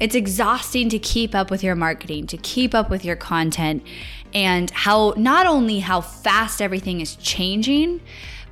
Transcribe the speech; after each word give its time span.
It's 0.00 0.14
exhausting 0.14 0.88
to 0.90 0.98
keep 0.98 1.34
up 1.34 1.50
with 1.50 1.64
your 1.64 1.74
marketing, 1.74 2.28
to 2.28 2.36
keep 2.36 2.72
up 2.72 2.88
with 2.88 3.04
your 3.04 3.16
content, 3.16 3.82
and 4.32 4.70
how 4.70 5.14
not 5.16 5.46
only 5.46 5.80
how 5.80 6.00
fast 6.00 6.62
everything 6.62 7.00
is 7.00 7.16
changing, 7.16 8.00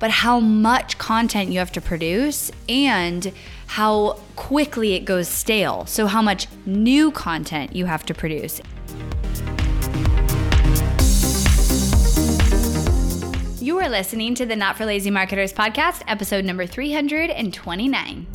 but 0.01 0.11
how 0.11 0.41
much 0.41 0.99
content 0.99 1.53
you 1.53 1.61
have 1.61 1.71
to 1.73 1.81
produce 1.81 2.51
and 2.69 3.33
how 3.69 4.19
quickly 4.35 4.95
it 4.95 5.05
goes 5.05 5.29
stale. 5.29 5.87
So, 5.87 6.07
how 6.07 6.21
much 6.21 6.49
new 6.67 7.13
content 7.13 7.77
you 7.77 7.87
have 7.87 8.05
to 8.07 8.15
produce. 8.15 8.61
You 13.61 13.79
are 13.79 13.89
listening 13.89 14.35
to 14.35 14.47
the 14.47 14.57
Not 14.57 14.77
for 14.77 14.85
Lazy 14.85 15.11
Marketers 15.11 15.53
podcast, 15.53 16.03
episode 16.09 16.45
number 16.45 16.67
329. 16.67 18.27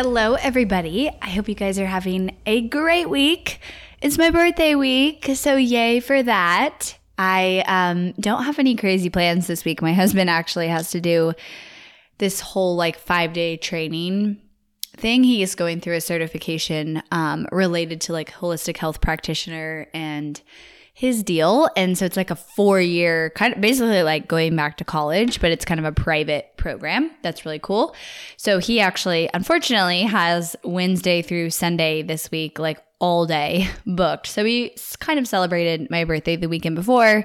Hello, 0.00 0.34
everybody. 0.34 1.10
I 1.20 1.30
hope 1.30 1.48
you 1.48 1.56
guys 1.56 1.76
are 1.76 1.84
having 1.84 2.36
a 2.46 2.60
great 2.60 3.10
week. 3.10 3.58
It's 4.00 4.16
my 4.16 4.30
birthday 4.30 4.76
week, 4.76 5.28
so 5.34 5.56
yay 5.56 5.98
for 5.98 6.22
that. 6.22 6.96
I 7.18 7.64
um, 7.66 8.12
don't 8.12 8.44
have 8.44 8.60
any 8.60 8.76
crazy 8.76 9.10
plans 9.10 9.48
this 9.48 9.64
week. 9.64 9.82
My 9.82 9.92
husband 9.92 10.30
actually 10.30 10.68
has 10.68 10.92
to 10.92 11.00
do 11.00 11.32
this 12.18 12.38
whole 12.38 12.76
like 12.76 12.96
five 12.96 13.32
day 13.32 13.56
training 13.56 14.40
thing. 14.96 15.24
He 15.24 15.42
is 15.42 15.56
going 15.56 15.80
through 15.80 15.96
a 15.96 16.00
certification 16.00 17.02
um, 17.10 17.48
related 17.50 18.00
to 18.02 18.12
like 18.12 18.30
holistic 18.30 18.76
health 18.76 19.00
practitioner 19.00 19.88
and 19.92 20.40
his 20.98 21.22
deal. 21.22 21.68
And 21.76 21.96
so 21.96 22.04
it's 22.04 22.16
like 22.16 22.32
a 22.32 22.34
four 22.34 22.80
year 22.80 23.30
kind 23.36 23.54
of 23.54 23.60
basically 23.60 24.02
like 24.02 24.26
going 24.26 24.56
back 24.56 24.78
to 24.78 24.84
college, 24.84 25.40
but 25.40 25.52
it's 25.52 25.64
kind 25.64 25.78
of 25.78 25.86
a 25.86 25.92
private 25.92 26.56
program. 26.56 27.12
That's 27.22 27.44
really 27.44 27.60
cool. 27.60 27.94
So 28.36 28.58
he 28.58 28.80
actually, 28.80 29.30
unfortunately, 29.32 30.02
has 30.02 30.56
Wednesday 30.64 31.22
through 31.22 31.50
Sunday 31.50 32.02
this 32.02 32.32
week, 32.32 32.58
like 32.58 32.82
all 32.98 33.26
day 33.26 33.68
booked. 33.86 34.26
So 34.26 34.42
we 34.42 34.74
kind 34.98 35.20
of 35.20 35.28
celebrated 35.28 35.88
my 35.88 36.02
birthday 36.02 36.34
the 36.34 36.48
weekend 36.48 36.74
before, 36.74 37.24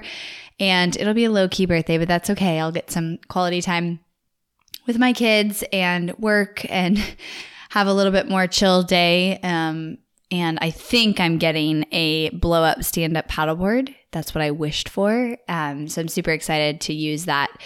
and 0.60 0.96
it'll 0.96 1.12
be 1.12 1.24
a 1.24 1.32
low 1.32 1.48
key 1.48 1.66
birthday, 1.66 1.98
but 1.98 2.06
that's 2.06 2.30
okay. 2.30 2.60
I'll 2.60 2.70
get 2.70 2.92
some 2.92 3.18
quality 3.26 3.60
time 3.60 3.98
with 4.86 4.98
my 4.98 5.12
kids 5.12 5.64
and 5.72 6.16
work 6.18 6.64
and 6.70 6.96
have 7.70 7.88
a 7.88 7.92
little 7.92 8.12
bit 8.12 8.28
more 8.28 8.46
chill 8.46 8.84
day. 8.84 9.40
Um, 9.42 9.98
and 10.34 10.58
I 10.60 10.70
think 10.72 11.20
I'm 11.20 11.38
getting 11.38 11.86
a 11.92 12.30
blow 12.30 12.64
up 12.64 12.82
stand 12.82 13.16
up 13.16 13.28
paddleboard. 13.28 13.94
That's 14.10 14.34
what 14.34 14.42
I 14.42 14.50
wished 14.50 14.88
for. 14.88 15.36
Um, 15.48 15.86
so 15.86 16.00
I'm 16.00 16.08
super 16.08 16.32
excited 16.32 16.80
to 16.82 16.92
use 16.92 17.26
that 17.26 17.56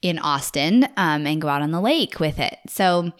in 0.00 0.18
Austin 0.18 0.84
um, 0.96 1.26
and 1.26 1.40
go 1.40 1.48
out 1.48 1.60
on 1.60 1.70
the 1.70 1.82
lake 1.82 2.20
with 2.20 2.38
it. 2.38 2.58
So, 2.66 3.12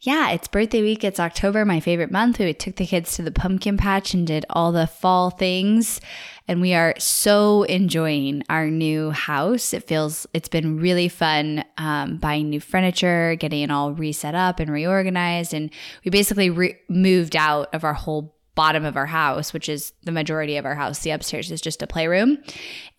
yeah, 0.00 0.30
it's 0.30 0.46
birthday 0.46 0.80
week. 0.80 1.02
It's 1.02 1.18
October, 1.18 1.64
my 1.64 1.80
favorite 1.80 2.12
month. 2.12 2.38
We 2.38 2.52
took 2.54 2.76
the 2.76 2.86
kids 2.86 3.16
to 3.16 3.22
the 3.22 3.32
pumpkin 3.32 3.76
patch 3.76 4.14
and 4.14 4.24
did 4.24 4.46
all 4.48 4.70
the 4.70 4.86
fall 4.86 5.30
things. 5.30 6.00
And 6.46 6.60
we 6.60 6.72
are 6.72 6.94
so 6.98 7.64
enjoying 7.64 8.44
our 8.48 8.68
new 8.68 9.10
house. 9.10 9.72
It 9.72 9.88
feels, 9.88 10.26
it's 10.34 10.48
been 10.48 10.78
really 10.78 11.08
fun 11.08 11.64
um, 11.78 12.18
buying 12.18 12.50
new 12.50 12.60
furniture, 12.60 13.34
getting 13.36 13.62
it 13.62 13.70
all 13.72 13.92
reset 13.92 14.36
up 14.36 14.60
and 14.60 14.70
reorganized. 14.70 15.52
And 15.52 15.70
we 16.04 16.12
basically 16.12 16.50
re- 16.50 16.78
moved 16.88 17.34
out 17.34 17.74
of 17.74 17.82
our 17.82 17.94
whole 17.94 18.36
bottom 18.54 18.84
of 18.84 18.96
our 18.96 19.06
house, 19.06 19.52
which 19.52 19.68
is 19.68 19.92
the 20.02 20.12
majority 20.12 20.56
of 20.56 20.66
our 20.66 20.74
house. 20.74 21.00
The 21.00 21.10
upstairs 21.10 21.50
is 21.50 21.60
just 21.60 21.82
a 21.82 21.86
playroom. 21.86 22.38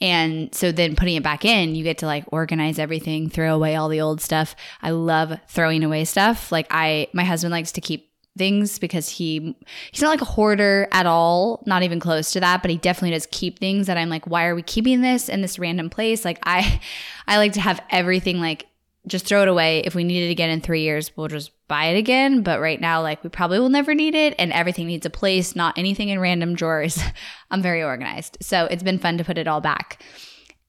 And 0.01 0.53
so 0.53 0.71
then 0.71 0.95
putting 0.95 1.15
it 1.15 1.23
back 1.23 1.45
in, 1.45 1.75
you 1.75 1.83
get 1.83 1.99
to 1.99 2.05
like 2.05 2.25
organize 2.31 2.79
everything, 2.79 3.29
throw 3.29 3.53
away 3.53 3.75
all 3.75 3.89
the 3.89 4.01
old 4.01 4.21
stuff. 4.21 4.55
I 4.81 4.91
love 4.91 5.37
throwing 5.47 5.83
away 5.83 6.05
stuff. 6.05 6.51
Like 6.51 6.67
I 6.71 7.07
my 7.13 7.23
husband 7.23 7.51
likes 7.51 7.71
to 7.73 7.81
keep 7.81 8.09
things 8.37 8.79
because 8.79 9.09
he 9.09 9.55
he's 9.91 10.01
not 10.01 10.09
like 10.09 10.21
a 10.21 10.25
hoarder 10.25 10.87
at 10.91 11.05
all, 11.05 11.63
not 11.67 11.83
even 11.83 11.99
close 11.99 12.31
to 12.31 12.39
that, 12.39 12.61
but 12.61 12.71
he 12.71 12.77
definitely 12.77 13.11
does 13.11 13.27
keep 13.31 13.59
things 13.59 13.87
that 13.87 13.97
I'm 13.97 14.09
like, 14.09 14.25
why 14.25 14.45
are 14.45 14.55
we 14.55 14.63
keeping 14.63 15.01
this 15.01 15.29
in 15.29 15.41
this 15.41 15.59
random 15.59 15.89
place? 15.89 16.25
Like 16.25 16.39
I 16.43 16.81
I 17.27 17.37
like 17.37 17.53
to 17.53 17.61
have 17.61 17.79
everything 17.89 18.39
like 18.39 18.65
just 19.07 19.25
throw 19.25 19.41
it 19.41 19.47
away. 19.47 19.79
If 19.79 19.95
we 19.95 20.03
need 20.03 20.27
it 20.27 20.31
again 20.31 20.49
in 20.49 20.61
three 20.61 20.81
years, 20.81 21.11
we'll 21.15 21.27
just 21.27 21.51
buy 21.67 21.85
it 21.85 21.97
again. 21.97 22.41
But 22.41 22.61
right 22.61 22.79
now, 22.79 23.01
like 23.01 23.23
we 23.23 23.29
probably 23.29 23.59
will 23.59 23.69
never 23.69 23.93
need 23.93 24.15
it 24.15 24.33
and 24.39 24.53
everything 24.53 24.87
needs 24.87 25.05
a 25.05 25.09
place, 25.09 25.55
not 25.55 25.77
anything 25.77 26.09
in 26.09 26.19
random 26.19 26.55
drawers. 26.55 26.99
I'm 27.51 27.61
very 27.61 27.83
organized. 27.83 28.37
So 28.41 28.65
it's 28.65 28.83
been 28.83 28.99
fun 28.99 29.17
to 29.17 29.23
put 29.23 29.37
it 29.37 29.47
all 29.47 29.61
back. 29.61 30.01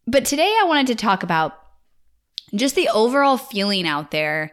But 0.06 0.25
today 0.25 0.56
I 0.61 0.67
wanted 0.67 0.89
to 0.89 0.95
talk 0.97 1.22
about 1.22 1.59
just 2.55 2.75
the 2.75 2.89
overall 2.89 3.37
feeling 3.37 3.87
out 3.87 4.11
there 4.11 4.53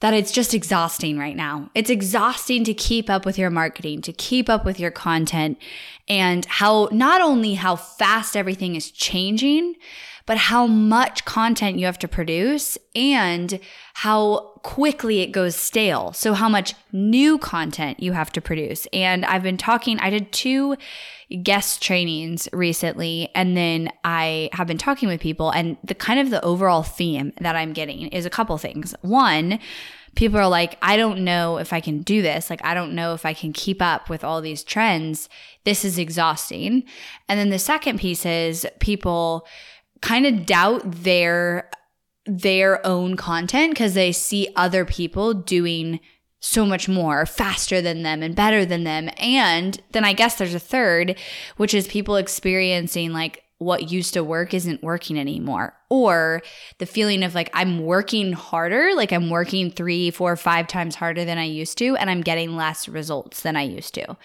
that 0.00 0.14
it's 0.14 0.32
just 0.32 0.52
exhausting 0.52 1.18
right 1.18 1.36
now. 1.36 1.70
It's 1.74 1.90
exhausting 1.90 2.64
to 2.64 2.74
keep 2.74 3.08
up 3.08 3.24
with 3.24 3.38
your 3.38 3.50
marketing, 3.50 4.02
to 4.02 4.12
keep 4.12 4.48
up 4.48 4.64
with 4.64 4.78
your 4.78 4.90
content, 4.90 5.58
and 6.08 6.44
how 6.44 6.88
not 6.92 7.22
only 7.22 7.54
how 7.54 7.76
fast 7.76 8.36
everything 8.36 8.74
is 8.74 8.90
changing, 8.90 9.74
but 10.26 10.36
how 10.36 10.66
much 10.66 11.24
content 11.24 11.78
you 11.78 11.86
have 11.86 11.98
to 11.98 12.08
produce 12.08 12.78
and 12.94 13.60
how 13.94 14.54
quickly 14.62 15.20
it 15.20 15.30
goes 15.30 15.54
stale. 15.54 16.12
So, 16.12 16.32
how 16.32 16.48
much 16.48 16.74
new 16.92 17.38
content 17.38 18.00
you 18.00 18.12
have 18.12 18.32
to 18.32 18.40
produce. 18.40 18.86
And 18.92 19.24
I've 19.24 19.42
been 19.42 19.58
talking, 19.58 19.98
I 20.00 20.10
did 20.10 20.32
two 20.32 20.76
guest 21.42 21.82
trainings 21.82 22.48
recently, 22.52 23.30
and 23.34 23.56
then 23.56 23.90
I 24.04 24.50
have 24.52 24.66
been 24.66 24.78
talking 24.78 25.08
with 25.08 25.20
people, 25.20 25.50
and 25.50 25.76
the 25.84 25.94
kind 25.94 26.18
of 26.18 26.30
the 26.30 26.42
overall 26.42 26.82
theme 26.82 27.32
that 27.40 27.56
I'm 27.56 27.72
getting 27.72 28.08
is 28.08 28.26
a 28.26 28.30
couple 28.30 28.56
things. 28.58 28.94
One, 29.02 29.58
people 30.14 30.38
are 30.38 30.48
like, 30.48 30.78
I 30.80 30.96
don't 30.96 31.24
know 31.24 31.58
if 31.58 31.72
I 31.72 31.80
can 31.80 32.02
do 32.02 32.22
this. 32.22 32.50
Like, 32.50 32.64
I 32.64 32.74
don't 32.74 32.94
know 32.94 33.14
if 33.14 33.26
I 33.26 33.34
can 33.34 33.52
keep 33.52 33.82
up 33.82 34.08
with 34.08 34.24
all 34.24 34.40
these 34.40 34.62
trends. 34.62 35.28
This 35.64 35.84
is 35.84 35.98
exhausting. 35.98 36.84
And 37.28 37.38
then 37.38 37.50
the 37.50 37.58
second 37.58 37.98
piece 37.98 38.24
is 38.24 38.66
people, 38.78 39.46
kind 40.04 40.26
of 40.26 40.44
doubt 40.44 40.82
their 40.84 41.70
their 42.26 42.86
own 42.86 43.16
content 43.16 43.72
because 43.72 43.94
they 43.94 44.12
see 44.12 44.48
other 44.54 44.84
people 44.84 45.34
doing 45.34 45.98
so 46.40 46.66
much 46.66 46.88
more 46.88 47.24
faster 47.24 47.80
than 47.80 48.02
them 48.02 48.22
and 48.22 48.36
better 48.36 48.66
than 48.66 48.84
them. 48.84 49.08
And 49.18 49.80
then 49.92 50.04
I 50.04 50.12
guess 50.12 50.36
there's 50.36 50.54
a 50.54 50.60
third, 50.60 51.18
which 51.56 51.72
is 51.72 51.86
people 51.88 52.16
experiencing 52.16 53.12
like 53.12 53.42
what 53.58 53.90
used 53.90 54.12
to 54.12 54.22
work 54.22 54.52
isn't 54.52 54.82
working 54.82 55.18
anymore. 55.18 55.74
Or 55.88 56.42
the 56.78 56.86
feeling 56.86 57.22
of 57.22 57.34
like 57.34 57.48
I'm 57.54 57.82
working 57.82 58.32
harder, 58.34 58.94
like 58.94 59.12
I'm 59.12 59.30
working 59.30 59.70
three, 59.70 60.10
four, 60.10 60.36
five 60.36 60.66
times 60.66 60.96
harder 60.96 61.24
than 61.24 61.38
I 61.38 61.44
used 61.44 61.78
to, 61.78 61.96
and 61.96 62.10
I'm 62.10 62.20
getting 62.20 62.56
less 62.56 62.88
results 62.88 63.40
than 63.40 63.56
I 63.56 63.62
used 63.62 63.94
to 63.94 64.16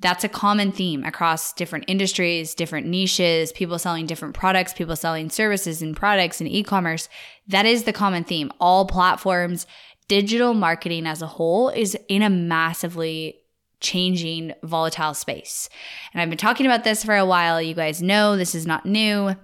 that's 0.00 0.24
a 0.24 0.28
common 0.28 0.72
theme 0.72 1.04
across 1.04 1.52
different 1.52 1.84
industries, 1.86 2.54
different 2.54 2.86
niches, 2.86 3.52
people 3.52 3.78
selling 3.78 4.06
different 4.06 4.34
products, 4.34 4.72
people 4.72 4.96
selling 4.96 5.30
services 5.30 5.82
and 5.82 5.96
products 5.96 6.40
and 6.40 6.48
e 6.48 6.62
commerce. 6.62 7.08
That 7.46 7.66
is 7.66 7.84
the 7.84 7.92
common 7.92 8.24
theme. 8.24 8.50
All 8.60 8.86
platforms, 8.86 9.66
digital 10.08 10.54
marketing 10.54 11.06
as 11.06 11.22
a 11.22 11.26
whole 11.26 11.68
is 11.68 11.96
in 12.08 12.22
a 12.22 12.30
massively 12.30 13.40
changing, 13.80 14.52
volatile 14.62 15.14
space. 15.14 15.68
And 16.12 16.20
I've 16.20 16.28
been 16.28 16.38
talking 16.38 16.66
about 16.66 16.84
this 16.84 17.04
for 17.04 17.16
a 17.16 17.26
while. 17.26 17.60
You 17.60 17.74
guys 17.74 18.02
know 18.02 18.36
this 18.36 18.54
is 18.54 18.66
not 18.66 18.86
new. 18.86 19.34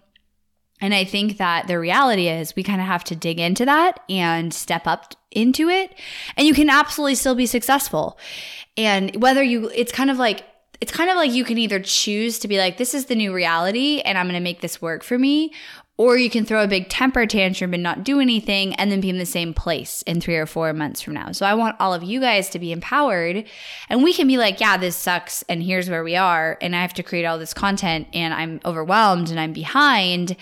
And 0.81 0.95
I 0.95 1.05
think 1.05 1.39
that 1.39 1.69
the 1.69 1.79
reality 1.79 2.29
is 2.29 2.55
we 2.55 2.63
kind 2.63 2.81
of 2.81 2.87
have 2.87 3.05
to 3.05 3.17
dig 3.17 3.41
into 3.41 3.65
that 3.65 4.01
and 4.09 4.53
step 4.53 4.87
up 4.87 5.15
into 5.31 5.69
it. 5.69 5.95
And 6.37 6.47
you 6.47 6.55
can 6.55 6.69
absolutely 6.69 7.15
still 7.15 7.35
be 7.35 7.47
successful. 7.47 8.19
And 8.77 9.15
whether 9.17 9.43
you, 9.43 9.71
it's 9.75 9.93
kind 9.93 10.11
of 10.11 10.19
like, 10.19 10.45
it's 10.81 10.93
kind 10.93 11.09
of 11.09 11.17
like 11.17 11.33
you 11.33 11.45
can 11.45 11.57
either 11.57 11.81
choose 11.81 12.39
to 12.41 12.49
be 12.49 12.59
like, 12.59 12.77
this 12.77 12.93
is 12.93 13.07
the 13.07 13.15
new 13.15 13.33
reality 13.33 14.01
and 14.01 14.19
I'm 14.19 14.27
going 14.27 14.35
to 14.35 14.41
make 14.41 14.61
this 14.61 14.83
work 14.83 15.03
for 15.03 15.19
me. 15.19 15.53
Or 15.99 16.19
you 16.19 16.29
can 16.29 16.45
throw 16.45 16.63
a 16.63 16.69
big 16.69 16.91
temper 16.91 17.25
tantrum 17.25 17.73
and 17.73 17.83
not 17.83 18.05
do 18.05 18.21
anything 18.21 18.75
and 18.75 18.93
then 18.93 19.01
be 19.01 19.09
in 19.09 19.17
the 19.17 19.25
same 19.25 19.55
place 19.55 20.03
in 20.03 20.21
three 20.21 20.37
or 20.37 20.45
four 20.45 20.75
months 20.75 21.01
from 21.01 21.15
now. 21.15 21.33
So 21.33 21.47
I 21.47 21.55
want 21.55 21.77
all 21.81 21.95
of 21.95 22.03
you 22.03 22.21
guys 22.21 22.51
to 22.51 22.59
be 22.59 22.71
empowered 22.71 23.47
and 23.89 24.03
we 24.03 24.13
can 24.13 24.27
be 24.27 24.37
like, 24.37 24.61
yeah, 24.61 24.77
this 24.77 24.95
sucks 24.95 25.43
and 25.49 25.63
here's 25.63 25.89
where 25.89 26.05
we 26.05 26.15
are. 26.15 26.59
And 26.61 26.77
I 26.77 26.83
have 26.83 26.93
to 26.95 27.03
create 27.03 27.25
all 27.25 27.39
this 27.39 27.55
content 27.55 28.09
and 28.13 28.35
I'm 28.35 28.61
overwhelmed 28.67 29.31
and 29.31 29.41
I'm 29.41 29.55
behind. 29.55 30.37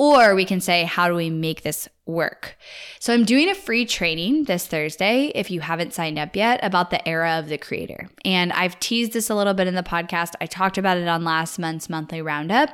Or 0.00 0.36
we 0.36 0.44
can 0.44 0.60
say, 0.60 0.84
how 0.84 1.08
do 1.08 1.14
we 1.14 1.28
make 1.28 1.62
this 1.62 1.88
work? 2.06 2.56
So 3.00 3.12
I'm 3.12 3.24
doing 3.24 3.50
a 3.50 3.54
free 3.54 3.84
training 3.84 4.44
this 4.44 4.64
Thursday, 4.64 5.32
if 5.34 5.50
you 5.50 5.60
haven't 5.60 5.92
signed 5.92 6.20
up 6.20 6.36
yet, 6.36 6.60
about 6.62 6.90
the 6.90 7.06
era 7.06 7.38
of 7.38 7.48
the 7.48 7.58
creator. 7.58 8.08
And 8.24 8.52
I've 8.52 8.78
teased 8.78 9.12
this 9.12 9.28
a 9.28 9.34
little 9.34 9.54
bit 9.54 9.66
in 9.66 9.74
the 9.74 9.82
podcast. 9.82 10.34
I 10.40 10.46
talked 10.46 10.78
about 10.78 10.98
it 10.98 11.08
on 11.08 11.24
last 11.24 11.58
month's 11.58 11.90
monthly 11.90 12.22
roundup, 12.22 12.70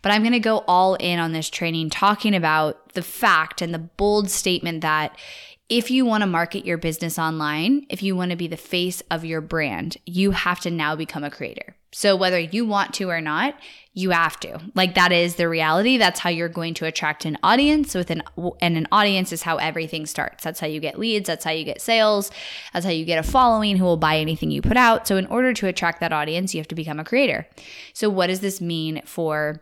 but 0.00 0.12
I'm 0.12 0.22
going 0.22 0.32
to 0.32 0.40
go 0.40 0.64
all 0.66 0.94
in 0.94 1.18
on 1.18 1.32
this 1.32 1.50
training 1.50 1.90
talking 1.90 2.34
about 2.34 2.94
the 2.94 3.02
fact 3.02 3.60
and 3.60 3.74
the 3.74 3.78
bold 3.78 4.30
statement 4.30 4.80
that 4.80 5.14
if 5.68 5.90
you 5.90 6.06
want 6.06 6.22
to 6.22 6.26
market 6.26 6.64
your 6.64 6.78
business 6.78 7.18
online, 7.18 7.86
if 7.90 8.02
you 8.02 8.16
want 8.16 8.30
to 8.30 8.36
be 8.36 8.46
the 8.46 8.56
face 8.56 9.02
of 9.10 9.26
your 9.26 9.42
brand, 9.42 9.98
you 10.06 10.30
have 10.30 10.60
to 10.60 10.70
now 10.70 10.96
become 10.96 11.22
a 11.22 11.30
creator. 11.30 11.76
So 11.92 12.16
whether 12.16 12.38
you 12.38 12.64
want 12.64 12.94
to 12.94 13.10
or 13.10 13.20
not, 13.20 13.54
you 13.94 14.10
have 14.10 14.40
to. 14.40 14.58
Like 14.74 14.94
that 14.94 15.12
is 15.12 15.36
the 15.36 15.48
reality. 15.48 15.98
That's 15.98 16.20
how 16.20 16.30
you're 16.30 16.48
going 16.48 16.72
to 16.74 16.86
attract 16.86 17.26
an 17.26 17.36
audience 17.42 17.94
with 17.94 18.10
an 18.10 18.22
and 18.60 18.76
an 18.76 18.88
audience 18.90 19.32
is 19.32 19.42
how 19.42 19.58
everything 19.58 20.06
starts. 20.06 20.42
That's 20.42 20.58
how 20.58 20.66
you 20.66 20.80
get 20.80 20.98
leads, 20.98 21.26
that's 21.26 21.44
how 21.44 21.50
you 21.50 21.64
get 21.64 21.82
sales, 21.82 22.30
that's 22.72 22.86
how 22.86 22.90
you 22.90 23.04
get 23.04 23.18
a 23.18 23.22
following 23.22 23.76
who 23.76 23.84
will 23.84 23.98
buy 23.98 24.16
anything 24.16 24.50
you 24.50 24.62
put 24.62 24.78
out. 24.78 25.06
So 25.06 25.16
in 25.16 25.26
order 25.26 25.52
to 25.52 25.66
attract 25.66 26.00
that 26.00 26.12
audience, 26.12 26.54
you 26.54 26.60
have 26.60 26.68
to 26.68 26.74
become 26.74 26.98
a 26.98 27.04
creator. 27.04 27.46
So 27.92 28.08
what 28.08 28.28
does 28.28 28.40
this 28.40 28.60
mean 28.60 29.02
for 29.04 29.60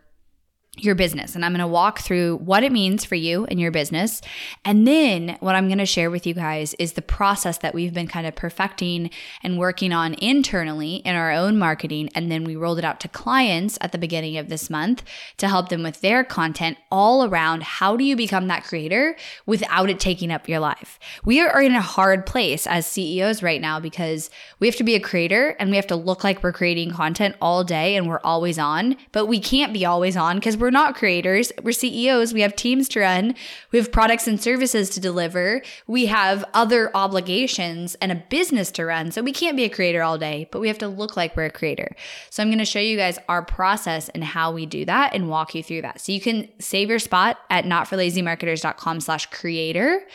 your 0.77 0.95
business. 0.95 1.35
And 1.35 1.43
I'm 1.43 1.51
going 1.51 1.59
to 1.59 1.67
walk 1.67 1.99
through 1.99 2.37
what 2.37 2.63
it 2.63 2.71
means 2.71 3.03
for 3.03 3.15
you 3.15 3.45
and 3.45 3.59
your 3.59 3.71
business. 3.71 4.21
And 4.63 4.87
then 4.87 5.35
what 5.41 5.53
I'm 5.53 5.67
going 5.67 5.79
to 5.79 5.85
share 5.85 6.09
with 6.09 6.25
you 6.25 6.33
guys 6.33 6.73
is 6.75 6.93
the 6.93 7.01
process 7.01 7.57
that 7.57 7.73
we've 7.73 7.93
been 7.93 8.07
kind 8.07 8.25
of 8.25 8.35
perfecting 8.35 9.09
and 9.43 9.59
working 9.59 9.91
on 9.91 10.13
internally 10.15 10.95
in 11.03 11.13
our 11.13 11.29
own 11.29 11.59
marketing. 11.59 12.09
And 12.15 12.31
then 12.31 12.45
we 12.45 12.55
rolled 12.55 12.79
it 12.79 12.85
out 12.85 13.01
to 13.01 13.09
clients 13.09 13.77
at 13.81 13.91
the 13.91 13.97
beginning 13.97 14.37
of 14.37 14.47
this 14.47 14.69
month 14.69 15.03
to 15.37 15.49
help 15.49 15.67
them 15.67 15.83
with 15.83 15.99
their 15.99 16.23
content 16.23 16.77
all 16.89 17.25
around 17.25 17.63
how 17.63 17.97
do 17.97 18.05
you 18.05 18.15
become 18.15 18.47
that 18.47 18.63
creator 18.63 19.17
without 19.45 19.89
it 19.89 19.99
taking 19.99 20.31
up 20.31 20.47
your 20.47 20.59
life. 20.59 20.99
We 21.25 21.41
are 21.41 21.61
in 21.61 21.75
a 21.75 21.81
hard 21.81 22.25
place 22.25 22.65
as 22.65 22.85
CEOs 22.85 23.43
right 23.43 23.59
now 23.59 23.81
because 23.81 24.29
we 24.59 24.67
have 24.67 24.77
to 24.77 24.85
be 24.85 24.95
a 24.95 25.01
creator 25.01 25.49
and 25.59 25.69
we 25.69 25.75
have 25.75 25.87
to 25.87 25.97
look 25.97 26.23
like 26.23 26.41
we're 26.41 26.53
creating 26.53 26.91
content 26.91 27.35
all 27.41 27.65
day 27.65 27.97
and 27.97 28.07
we're 28.07 28.21
always 28.23 28.57
on, 28.57 28.95
but 29.11 29.25
we 29.25 29.41
can't 29.41 29.73
be 29.73 29.85
always 29.85 30.15
on 30.15 30.37
because 30.37 30.60
we're 30.61 30.69
not 30.69 30.95
creators, 30.95 31.51
we're 31.61 31.71
CEOs. 31.71 32.33
We 32.33 32.41
have 32.41 32.55
teams 32.55 32.87
to 32.89 33.01
run, 33.01 33.35
we 33.71 33.79
have 33.79 33.91
products 33.91 34.27
and 34.27 34.41
services 34.41 34.89
to 34.91 34.99
deliver, 34.99 35.61
we 35.87 36.05
have 36.05 36.45
other 36.53 36.91
obligations 36.95 37.95
and 37.95 38.11
a 38.11 38.15
business 38.15 38.71
to 38.71 38.85
run. 38.85 39.11
So 39.11 39.21
we 39.21 39.33
can't 39.33 39.57
be 39.57 39.63
a 39.63 39.69
creator 39.69 40.03
all 40.03 40.17
day, 40.17 40.47
but 40.51 40.61
we 40.61 40.67
have 40.67 40.77
to 40.77 40.87
look 40.87 41.17
like 41.17 41.35
we're 41.35 41.45
a 41.45 41.51
creator. 41.51 41.95
So 42.29 42.43
I'm 42.43 42.49
going 42.49 42.59
to 42.59 42.65
show 42.65 42.79
you 42.79 42.95
guys 42.95 43.17
our 43.27 43.43
process 43.43 44.07
and 44.09 44.23
how 44.23 44.51
we 44.51 44.65
do 44.65 44.85
that 44.85 45.13
and 45.13 45.29
walk 45.29 45.55
you 45.55 45.63
through 45.63 45.81
that. 45.81 45.99
So 45.99 46.11
you 46.11 46.21
can 46.21 46.47
save 46.59 46.89
your 46.89 46.99
spot 46.99 47.39
at 47.49 47.65
notforlazymarketers.com 47.65 49.01
slash 49.01 49.25
creator 49.27 50.05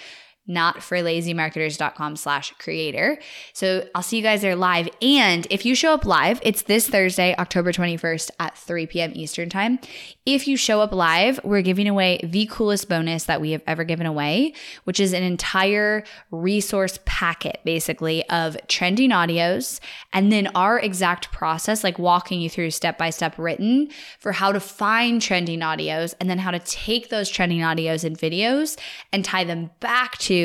notforlazymarketers.com 0.48 2.16
slash 2.16 2.52
creator. 2.58 3.18
So 3.52 3.88
I'll 3.94 4.02
see 4.02 4.16
you 4.16 4.22
guys 4.22 4.42
there 4.42 4.56
live. 4.56 4.88
And 5.02 5.46
if 5.50 5.64
you 5.64 5.74
show 5.74 5.94
up 5.94 6.04
live, 6.04 6.40
it's 6.42 6.62
this 6.62 6.88
Thursday, 6.88 7.34
October 7.38 7.72
21st 7.72 8.30
at 8.38 8.56
3 8.56 8.86
p.m. 8.86 9.12
Eastern 9.14 9.48
time. 9.48 9.78
If 10.24 10.48
you 10.48 10.56
show 10.56 10.80
up 10.80 10.92
live, 10.92 11.40
we're 11.44 11.62
giving 11.62 11.88
away 11.88 12.20
the 12.22 12.46
coolest 12.50 12.88
bonus 12.88 13.24
that 13.24 13.40
we 13.40 13.52
have 13.52 13.62
ever 13.66 13.84
given 13.84 14.06
away, 14.06 14.54
which 14.84 15.00
is 15.00 15.12
an 15.12 15.22
entire 15.22 16.04
resource 16.30 16.98
packet, 17.04 17.60
basically, 17.64 18.28
of 18.28 18.56
trending 18.68 19.10
audios 19.10 19.80
and 20.12 20.32
then 20.32 20.48
our 20.48 20.78
exact 20.78 21.30
process, 21.32 21.84
like 21.84 21.98
walking 21.98 22.40
you 22.40 22.50
through 22.50 22.70
step 22.70 22.98
by 22.98 23.10
step 23.10 23.38
written 23.38 23.88
for 24.18 24.32
how 24.32 24.52
to 24.52 24.60
find 24.60 25.22
trending 25.22 25.60
audios 25.60 26.14
and 26.20 26.28
then 26.28 26.38
how 26.38 26.50
to 26.50 26.58
take 26.60 27.08
those 27.08 27.28
trending 27.28 27.60
audios 27.60 28.04
and 28.04 28.18
videos 28.18 28.78
and 29.12 29.24
tie 29.24 29.44
them 29.44 29.70
back 29.80 30.18
to 30.18 30.35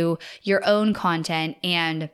your 0.43 0.65
own 0.65 0.93
content 0.93 1.57
and 1.63 2.09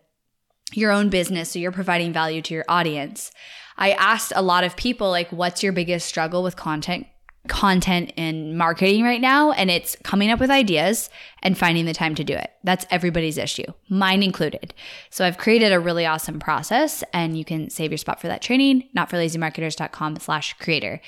your 0.74 0.92
own 0.92 1.10
business 1.10 1.52
so 1.52 1.60
you're 1.60 1.72
providing 1.72 2.12
value 2.12 2.42
to 2.42 2.54
your 2.54 2.66
audience. 2.68 3.32
I 3.78 3.92
asked 3.92 4.34
a 4.36 4.42
lot 4.42 4.64
of 4.64 4.76
people 4.76 5.10
like 5.10 5.32
what's 5.32 5.64
your 5.64 5.72
biggest 5.72 6.08
struggle 6.08 6.44
with 6.44 6.56
content 6.56 7.08
content 7.48 8.12
and 8.18 8.58
marketing 8.58 9.04
right 9.04 9.22
now 9.22 9.52
and 9.52 9.72
it's 9.72 9.96
coming 10.04 10.30
up 10.30 10.40
with 10.40 10.50
ideas 10.50 11.10
and 11.42 11.58
finding 11.58 11.86
the 11.86 11.94
time 11.94 12.14
to 12.16 12.24
do 12.24 12.34
it. 12.34 12.52
That's 12.64 12.86
everybody's 12.92 13.38
issue, 13.38 13.64
mine 13.90 14.22
included. 14.22 14.74
So 15.10 15.26
I've 15.26 15.38
created 15.38 15.72
a 15.72 15.80
really 15.80 16.06
awesome 16.06 16.40
process 16.40 17.04
and 17.14 17.38
you 17.38 17.46
can 17.46 17.70
save 17.70 17.92
your 17.92 17.98
spot 17.98 18.20
for 18.20 18.28
that 18.28 18.42
training, 18.42 18.90
notforlazymarketers.com 18.96 20.18
slash 20.18 20.54
creator. 20.60 21.02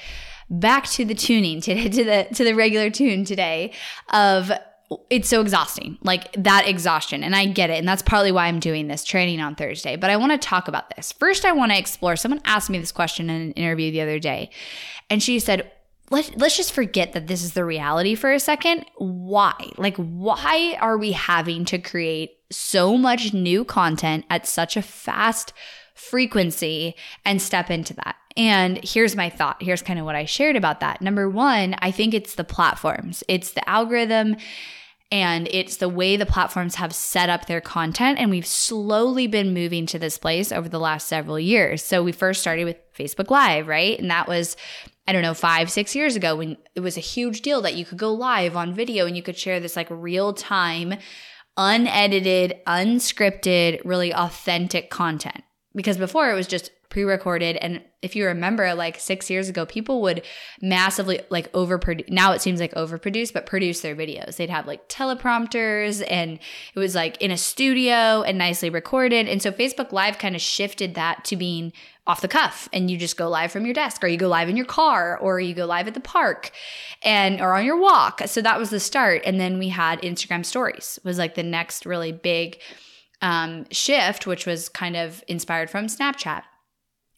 Back 0.50 0.88
to 0.92 1.06
the 1.06 1.14
tuning 1.14 1.62
today, 1.62 1.90
to 1.90 2.04
the 2.04 2.28
to 2.34 2.44
the 2.44 2.56
regular 2.56 2.90
tune 2.90 3.26
today 3.26 3.74
of 4.12 4.52
it's 5.10 5.30
so 5.30 5.42
exhausting, 5.42 5.98
like 6.02 6.32
that 6.34 6.68
exhaustion. 6.68 7.24
And 7.24 7.36
I 7.36 7.46
get 7.46 7.70
it. 7.70 7.78
And 7.78 7.88
that's 7.88 8.02
partly 8.02 8.32
why 8.32 8.48
I'm 8.48 8.60
doing 8.60 8.88
this 8.88 9.04
training 9.04 9.40
on 9.40 9.56
Thursday. 9.56 9.96
But 9.96 10.10
I 10.10 10.18
want 10.18 10.32
to 10.32 10.38
talk 10.38 10.68
about 10.68 10.96
this. 10.96 11.12
First, 11.12 11.46
I 11.46 11.52
want 11.52 11.72
to 11.72 11.78
explore. 11.78 12.16
Someone 12.16 12.42
asked 12.46 12.70
me 12.70 12.80
this 12.80 12.92
question 12.92 13.30
in 13.30 13.42
an 13.42 13.52
interview 13.54 13.92
the 13.92 14.02
other 14.02 14.20
day, 14.20 14.50
and 15.10 15.22
she 15.22 15.40
said, 15.40 15.72
Let, 16.10 16.38
let's 16.38 16.58
just 16.58 16.74
forget 16.74 17.14
that 17.14 17.28
this 17.28 17.44
is 17.44 17.54
the 17.54 17.66
reality 17.66 18.16
for 18.16 18.32
a 18.32 18.40
second. 18.40 18.86
Why? 18.98 19.54
Like, 19.78 19.98
why 19.98 20.78
are 20.82 20.98
we 20.98 21.12
having 21.12 21.66
to 21.66 21.78
create 21.78 22.32
so 22.52 22.98
much 22.98 23.34
new 23.34 23.64
content 23.64 24.26
at 24.30 24.48
such 24.48 24.76
a 24.76 24.82
fast 24.82 25.54
frequency 25.94 26.96
and 27.26 27.40
step 27.40 27.70
into 27.70 27.94
that? 27.94 28.16
And 28.40 28.80
here's 28.86 29.18
my 29.18 29.30
thought. 29.30 29.62
Here's 29.62 29.82
kind 29.82 30.00
of 30.00 30.06
what 30.06 30.16
I 30.16 30.24
shared 30.24 30.56
about 30.56 30.80
that. 30.80 31.02
Number 31.02 31.30
one, 31.30 31.76
I 31.80 31.92
think 31.92 32.14
it's 32.14 32.36
the 32.36 32.46
platforms, 32.46 33.22
it's 33.28 33.52
the 33.52 33.70
algorithm 33.70 34.38
and 35.12 35.50
it's 35.52 35.78
the 35.78 35.90
way 35.90 36.16
the 36.16 36.26
platforms 36.26 36.76
have 36.76 36.94
set 36.94 37.30
up 37.30 37.48
their 37.48 37.60
content. 37.60 38.18
And 38.18 38.30
we've 38.30 38.46
slowly 38.46 39.28
been 39.28 39.54
moving 39.54 39.86
to 39.88 40.00
this 40.00 40.18
place 40.18 40.52
over 40.54 40.70
the 40.70 40.80
last 40.80 41.08
several 41.08 41.40
years. 41.40 41.84
So 41.84 42.02
we 42.02 42.12
first 42.14 42.40
started 42.42 42.64
with 42.64 42.78
Facebook 42.94 43.30
Live, 43.30 43.68
right? 43.68 44.00
And 44.00 44.10
that 44.10 44.28
was, 44.28 44.56
I 45.06 45.12
don't 45.12 45.24
know, 45.24 45.34
five, 45.34 45.70
six 45.70 45.94
years 45.94 46.16
ago 46.16 46.36
when 46.36 46.58
it 46.76 46.80
was 46.80 46.96
a 46.96 47.02
huge 47.02 47.42
deal 47.42 47.62
that 47.64 47.76
you 47.76 47.84
could 47.84 47.98
go 47.98 48.14
live 48.14 48.56
on 48.56 48.74
video 48.74 49.06
and 49.06 49.18
you 49.18 49.24
could 49.24 49.38
share 49.38 49.60
this 49.60 49.76
like 49.76 49.88
real 49.90 50.32
time, 50.32 50.94
unedited, 51.58 52.60
unscripted, 52.68 53.82
really 53.84 54.14
authentic 54.14 54.90
content. 54.90 55.44
Because 55.76 55.98
before 55.98 56.30
it 56.30 56.36
was 56.36 56.48
just 56.48 56.70
pre 56.90 57.04
recorded 57.04 57.56
and 57.58 57.82
if 58.02 58.16
you 58.16 58.26
remember 58.26 58.74
like 58.74 59.00
six 59.00 59.30
years 59.30 59.48
ago 59.48 59.66
people 59.66 60.02
would 60.02 60.24
massively 60.62 61.22
like 61.30 61.52
overproduce 61.52 62.10
now 62.10 62.32
it 62.32 62.42
seems 62.42 62.60
like 62.60 62.74
overproduce 62.74 63.32
but 63.32 63.46
produce 63.46 63.82
their 63.82 63.96
videos. 63.96 64.38
They'd 64.38 64.50
have 64.50 64.66
like 64.66 64.90
teleprompters 64.90 66.04
and 66.10 66.40
it 66.74 66.80
was 66.80 66.96
like 66.96 67.22
in 67.22 67.30
a 67.32 67.38
studio 67.38 68.24
and 68.24 68.38
nicely 68.38 68.70
recorded. 68.70 69.28
And 69.28 69.42
so 69.42 69.52
facebook 69.52 69.92
live 69.92 70.18
kind 70.18 70.36
of 70.36 70.42
shifted 70.42 70.96
that 70.96 71.24
to 71.26 71.36
being 71.36 71.74
off 72.08 72.22
the 72.22 72.28
cuff. 72.28 72.68
And 72.74 72.90
you 72.90 72.98
just 72.98 73.18
go 73.18 73.30
live 73.30 73.52
from 73.52 73.66
your 73.66 73.74
desk 73.74 74.04
or 74.04 74.08
you 74.08 74.18
go 74.18 74.28
live 74.28 74.50
in 74.50 74.58
your 74.58 74.66
car 74.66 75.18
or 75.18 75.40
you 75.40 75.54
go 75.54 75.66
live 75.66 75.88
at 75.88 75.94
the 75.94 76.00
park 76.00 76.52
and 77.04 77.40
or 77.40 77.54
on 77.54 77.66
your 77.66 77.80
walk. 77.80 78.22
So 78.26 78.42
that 78.42 78.58
was 78.58 78.72
the 78.72 78.80
start. 78.80 79.22
And 79.26 79.40
then 79.40 79.60
we 79.60 79.70
had 79.70 80.02
instagram 80.02 80.44
stories 80.44 80.98
was 81.04 81.20
like 81.20 81.36
the 81.36 81.44
next 81.44 81.86
really 81.86 82.12
big 82.12 82.60
um, 83.22 83.66
shift 83.70 84.26
which 84.26 84.46
was 84.46 84.70
kind 84.70 84.96
of 84.96 85.24
inspired 85.28 85.70
from 85.70 85.88
snapchat 85.88 86.44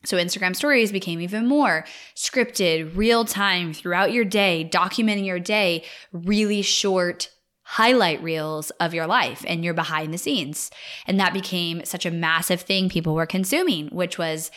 so 0.04 0.18
Instagram 0.18 0.56
stories 0.56 0.92
became 0.92 1.22
even 1.22 1.48
more 1.48 1.86
scripted, 2.16 2.96
real 2.96 3.26
time 3.26 3.74
throughout 3.74 4.12
your 4.12 4.26
day, 4.26 4.68
documenting 4.72 5.26
your 5.26 5.40
day, 5.40 5.84
really 6.12 6.62
short 6.62 7.30
highlight 7.64 8.22
reels 8.22 8.70
of 8.82 8.94
your 8.94 9.08
life 9.08 9.46
and 9.48 9.64
your 9.64 9.74
behind 9.74 10.14
the 10.14 10.18
scenes. 10.18 10.72
And 11.08 11.20
that 11.20 11.34
became 11.34 11.86
such 11.86 12.06
a 12.06 12.12
massive 12.12 12.62
thing 12.62 12.90
people 12.90 13.14
were 13.14 13.26
consuming, 13.26 13.88
which 13.90 14.18
was 14.18 14.52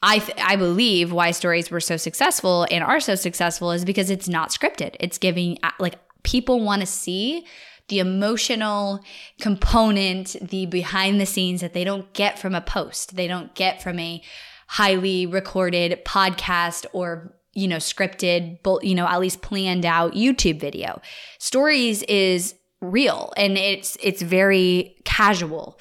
I 0.00 0.18
th- 0.18 0.38
I 0.38 0.56
believe 0.56 1.12
why 1.12 1.30
stories 1.30 1.70
were 1.70 1.80
so 1.80 1.96
successful 1.96 2.66
and 2.70 2.84
are 2.84 3.00
so 3.00 3.14
successful 3.14 3.70
is 3.70 3.84
because 3.84 4.10
it's 4.10 4.28
not 4.28 4.50
scripted. 4.50 4.96
It's 5.00 5.18
giving 5.18 5.58
uh, 5.62 5.70
like 5.78 5.98
people 6.22 6.60
want 6.60 6.80
to 6.80 6.86
see 6.86 7.46
the 7.88 7.98
emotional 7.98 9.00
component, 9.40 10.36
the 10.40 10.66
behind 10.66 11.20
the 11.20 11.26
scenes 11.26 11.60
that 11.60 11.74
they 11.74 11.84
don't 11.84 12.12
get 12.12 12.38
from 12.38 12.54
a 12.54 12.60
post. 12.60 13.16
They 13.16 13.26
don't 13.26 13.54
get 13.54 13.82
from 13.82 13.98
a 13.98 14.22
highly 14.66 15.26
recorded 15.26 16.04
podcast 16.04 16.86
or 16.92 17.34
you 17.52 17.68
know 17.68 17.76
scripted 17.76 18.58
you 18.82 18.94
know 18.94 19.06
at 19.06 19.20
least 19.20 19.42
planned 19.42 19.84
out 19.84 20.12
youtube 20.14 20.60
video. 20.60 21.00
Stories 21.38 22.02
is 22.04 22.54
real 22.80 23.32
and 23.36 23.56
it's 23.56 23.96
it's 24.02 24.22
very 24.22 24.96
casual. 25.04 25.78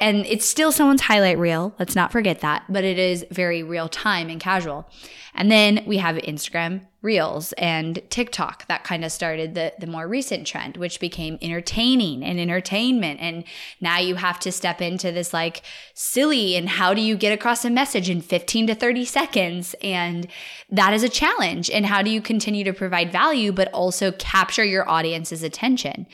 And 0.00 0.26
it's 0.26 0.44
still 0.44 0.72
someone's 0.72 1.02
highlight 1.02 1.38
reel 1.38 1.74
let's 1.78 1.94
not 1.94 2.10
forget 2.10 2.40
that 2.40 2.64
but 2.68 2.84
it 2.84 2.98
is 2.98 3.24
very 3.30 3.62
real 3.62 3.88
time 3.88 4.28
and 4.28 4.40
casual. 4.40 4.88
And 5.34 5.50
then 5.50 5.84
we 5.86 5.98
have 5.98 6.16
instagram 6.16 6.86
Reels 7.04 7.52
and 7.58 8.00
TikTok 8.08 8.66
that 8.66 8.82
kind 8.82 9.04
of 9.04 9.12
started 9.12 9.54
the 9.54 9.74
the 9.78 9.86
more 9.86 10.08
recent 10.08 10.46
trend 10.46 10.78
which 10.78 10.98
became 10.98 11.38
entertaining 11.42 12.24
and 12.24 12.40
entertainment. 12.40 13.20
And 13.20 13.44
now 13.78 13.98
you 13.98 14.14
have 14.14 14.40
to 14.40 14.50
step 14.50 14.80
into 14.80 15.12
this 15.12 15.34
like 15.34 15.62
silly 15.92 16.56
and 16.56 16.66
how 16.66 16.94
do 16.94 17.02
you 17.02 17.16
get 17.16 17.32
across 17.32 17.62
a 17.64 17.70
message 17.70 18.08
in 18.08 18.22
15 18.22 18.68
to 18.68 18.74
30 18.74 19.04
seconds? 19.04 19.74
And 19.82 20.26
that 20.70 20.94
is 20.94 21.02
a 21.02 21.08
challenge. 21.10 21.70
And 21.70 21.84
how 21.84 22.00
do 22.00 22.10
you 22.10 22.22
continue 22.22 22.64
to 22.64 22.72
provide 22.72 23.12
value 23.12 23.52
but 23.52 23.70
also 23.72 24.10
capture 24.12 24.64
your 24.64 24.88
audience's 24.88 25.42
attention. 25.42 26.06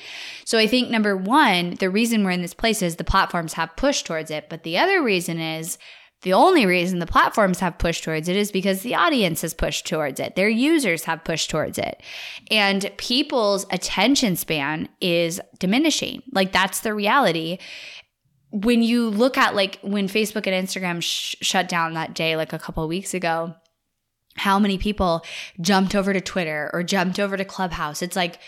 So 0.44 0.58
I 0.58 0.66
think 0.66 0.90
number 0.90 1.16
1 1.16 1.76
the 1.76 1.88
reason 1.88 2.24
we're 2.24 2.32
in 2.32 2.42
this 2.42 2.52
place 2.54 2.82
is 2.82 2.96
the 2.96 3.04
platforms 3.04 3.52
have 3.52 3.76
pushed 3.76 4.06
towards 4.06 4.32
it 4.32 4.48
but 4.50 4.64
the 4.64 4.76
other 4.76 5.00
reason 5.02 5.38
is 5.38 5.78
the 6.22 6.34
only 6.34 6.66
reason 6.66 6.98
the 6.98 7.06
platforms 7.06 7.60
have 7.60 7.78
pushed 7.78 8.04
towards 8.04 8.28
it 8.28 8.36
is 8.36 8.52
because 8.52 8.82
the 8.82 8.94
audience 8.94 9.40
has 9.40 9.54
pushed 9.54 9.86
towards 9.86 10.20
it. 10.20 10.36
Their 10.36 10.50
users 10.50 11.04
have 11.04 11.24
pushed 11.24 11.48
towards 11.48 11.78
it. 11.78 12.02
And 12.50 12.90
people's 12.98 13.64
attention 13.70 14.36
span 14.36 14.88
is 15.00 15.40
diminishing. 15.58 16.22
Like 16.32 16.52
that's 16.52 16.80
the 16.80 16.92
reality. 16.92 17.58
When 18.50 18.82
you 18.82 19.08
look 19.08 19.38
at 19.38 19.54
like 19.54 19.78
when 19.80 20.08
Facebook 20.08 20.46
and 20.46 20.68
Instagram 20.68 21.02
sh- 21.02 21.36
shut 21.40 21.68
down 21.68 21.94
that 21.94 22.14
day, 22.14 22.36
like 22.36 22.52
a 22.52 22.58
couple 22.58 22.86
weeks 22.86 23.14
ago, 23.14 23.54
how 24.36 24.58
many 24.58 24.76
people 24.76 25.24
jumped 25.60 25.94
over 25.94 26.12
to 26.12 26.20
Twitter 26.20 26.70
or 26.74 26.82
jumped 26.82 27.18
over 27.18 27.36
to 27.36 27.44
Clubhouse. 27.44 28.02
It's 28.02 28.16
like 28.16 28.38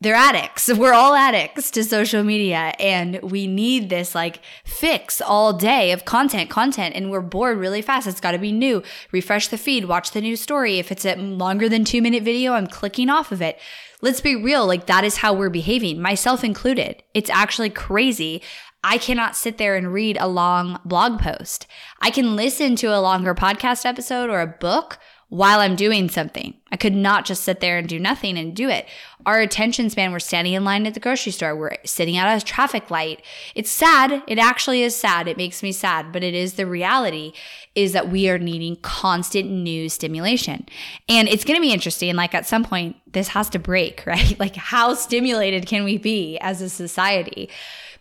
they're 0.00 0.14
addicts. 0.14 0.68
We're 0.76 0.94
all 0.94 1.14
addicts 1.14 1.70
to 1.72 1.84
social 1.84 2.22
media 2.22 2.72
and 2.78 3.20
we 3.22 3.46
need 3.46 3.90
this 3.90 4.14
like 4.14 4.40
fix 4.64 5.20
all 5.20 5.52
day 5.52 5.92
of 5.92 6.04
content, 6.04 6.50
content, 6.50 6.94
and 6.96 7.10
we're 7.10 7.20
bored 7.20 7.58
really 7.58 7.82
fast. 7.82 8.06
It's 8.06 8.20
got 8.20 8.32
to 8.32 8.38
be 8.38 8.52
new. 8.52 8.82
Refresh 9.12 9.48
the 9.48 9.58
feed, 9.58 9.84
watch 9.84 10.12
the 10.12 10.20
new 10.20 10.36
story. 10.36 10.78
If 10.78 10.90
it's 10.90 11.04
a 11.04 11.16
longer 11.16 11.68
than 11.68 11.84
two 11.84 12.00
minute 12.02 12.22
video, 12.22 12.54
I'm 12.54 12.66
clicking 12.66 13.10
off 13.10 13.32
of 13.32 13.42
it. 13.42 13.58
Let's 14.00 14.20
be 14.20 14.36
real. 14.36 14.66
Like 14.66 14.86
that 14.86 15.04
is 15.04 15.18
how 15.18 15.34
we're 15.34 15.50
behaving, 15.50 16.00
myself 16.00 16.42
included. 16.42 17.02
It's 17.12 17.30
actually 17.30 17.70
crazy. 17.70 18.42
I 18.82 18.96
cannot 18.96 19.36
sit 19.36 19.58
there 19.58 19.76
and 19.76 19.92
read 19.92 20.16
a 20.18 20.26
long 20.26 20.80
blog 20.86 21.20
post. 21.20 21.66
I 22.00 22.10
can 22.10 22.34
listen 22.34 22.76
to 22.76 22.86
a 22.86 23.00
longer 23.00 23.34
podcast 23.34 23.84
episode 23.84 24.30
or 24.30 24.40
a 24.40 24.46
book 24.46 24.98
while 25.30 25.60
I'm 25.60 25.76
doing 25.76 26.08
something. 26.08 26.54
I 26.72 26.76
could 26.76 26.94
not 26.94 27.24
just 27.24 27.44
sit 27.44 27.60
there 27.60 27.78
and 27.78 27.88
do 27.88 27.98
nothing 27.98 28.36
and 28.36 28.54
do 28.54 28.68
it. 28.68 28.86
Our 29.24 29.40
attention 29.40 29.88
span, 29.88 30.12
we're 30.12 30.18
standing 30.18 30.54
in 30.54 30.64
line 30.64 30.86
at 30.86 30.94
the 30.94 31.00
grocery 31.00 31.30
store, 31.32 31.54
we're 31.54 31.76
sitting 31.84 32.16
at 32.16 32.36
a 32.36 32.44
traffic 32.44 32.90
light. 32.90 33.22
It's 33.54 33.70
sad. 33.70 34.22
It 34.26 34.38
actually 34.38 34.82
is 34.82 34.96
sad. 34.96 35.28
It 35.28 35.36
makes 35.36 35.62
me 35.62 35.72
sad, 35.72 36.12
but 36.12 36.24
it 36.24 36.34
is 36.34 36.54
the 36.54 36.66
reality 36.66 37.32
is 37.76 37.92
that 37.92 38.10
we 38.10 38.28
are 38.28 38.38
needing 38.38 38.76
constant 38.76 39.48
new 39.48 39.88
stimulation. 39.88 40.66
And 41.08 41.28
it's 41.28 41.44
going 41.44 41.56
to 41.56 41.62
be 41.62 41.72
interesting. 41.72 42.14
Like 42.16 42.34
at 42.34 42.46
some 42.46 42.64
point, 42.64 42.96
this 43.12 43.28
has 43.28 43.48
to 43.50 43.58
break, 43.58 44.02
right? 44.06 44.38
Like 44.40 44.56
how 44.56 44.94
stimulated 44.94 45.66
can 45.66 45.84
we 45.84 45.96
be 45.96 46.38
as 46.38 46.60
a 46.60 46.68
society? 46.68 47.48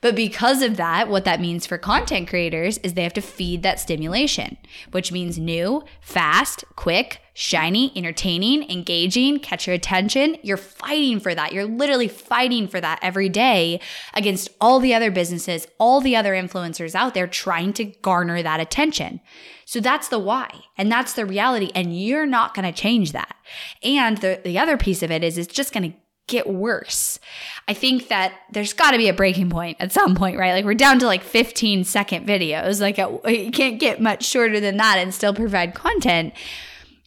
But 0.02 0.16
because 0.16 0.62
of 0.62 0.78
that, 0.78 1.10
what 1.10 1.26
that 1.26 1.42
means 1.42 1.66
for 1.66 1.78
content 1.78 2.30
creators 2.30 2.78
is 2.80 2.94
they 2.94 3.04
have 3.04 3.14
to 3.14 3.22
feed 3.22 3.64
that 3.64 3.80
stimulation, 3.80 4.58
which 4.92 5.12
means 5.12 5.38
new, 5.38 5.84
fast, 6.00 6.64
quick, 6.76 7.22
shiny, 7.34 7.92
entertaining, 7.96 8.70
engaging, 8.70 9.40
catch 9.40 9.68
your 9.68 9.74
attention. 9.74 10.38
You're 10.42 10.58
fighting 10.58 11.20
for 11.20 11.36
that. 11.36 11.54
You're 11.54 11.66
literally 11.66 12.08
fighting 12.08 12.68
for 12.68 12.80
that 12.80 13.00
every 13.02 13.30
day 13.30 13.82
against 14.14 14.50
all 14.62 14.80
the 14.80 14.94
other 14.94 15.12
businesses, 15.12 15.68
all 15.80 16.02
the 16.02 16.16
other 16.16 16.34
influencers 16.34 16.96
out 16.96 17.14
there 17.14 17.28
trying 17.28 17.74
to 17.74 17.86
garner 17.86 18.42
that 18.42 18.60
attention. 18.60 19.20
So 19.66 19.80
that's 19.80 20.08
the 20.08 20.20
why. 20.20 20.50
And 20.78 20.92
that's 20.92 21.14
the 21.14 21.26
reality. 21.26 21.72
And 21.76 21.98
you're 21.98 22.26
not 22.26 22.54
going 22.54 22.66
to 22.66 22.78
change 22.78 23.12
that. 23.12 23.36
And 23.84 24.18
the, 24.18 24.42
the 24.44 24.58
other 24.58 24.78
piece 24.78 25.04
of 25.04 25.12
it 25.12 25.24
is 25.24 25.38
it's 25.38 25.54
just 25.54 25.74
going 25.74 25.92
to 25.92 25.98
get 26.30 26.48
worse. 26.48 27.20
I 27.68 27.74
think 27.74 28.08
that 28.08 28.34
there's 28.52 28.74
got 28.74 28.92
to 28.92 28.98
be 28.98 29.10
a 29.10 29.14
breaking 29.14 29.50
point 29.50 29.78
at 29.80 29.92
some 29.92 30.16
point, 30.16 30.38
right? 30.38 30.54
Like 30.54 30.66
we're 30.66 30.74
down 30.74 31.00
to 31.00 31.06
like 31.06 31.24
15 31.24 31.84
second 31.84 32.26
videos. 32.26 32.80
Like 32.80 32.98
uh, 32.98 33.18
you 33.28 33.52
can't 33.52 33.80
get 33.80 34.00
much 34.00 34.24
shorter 34.24 34.60
than 34.60 34.78
that 34.78 34.98
and 34.98 35.14
still 35.14 35.34
provide 35.34 35.76
content. 35.76 36.34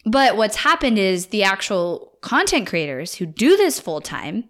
But 0.05 0.37
what's 0.37 0.57
happened 0.57 0.99
is 0.99 1.27
the 1.27 1.43
actual 1.43 2.13
content 2.21 2.67
creators 2.67 3.15
who 3.15 3.25
do 3.25 3.57
this 3.57 3.79
full 3.79 4.01
time 4.01 4.49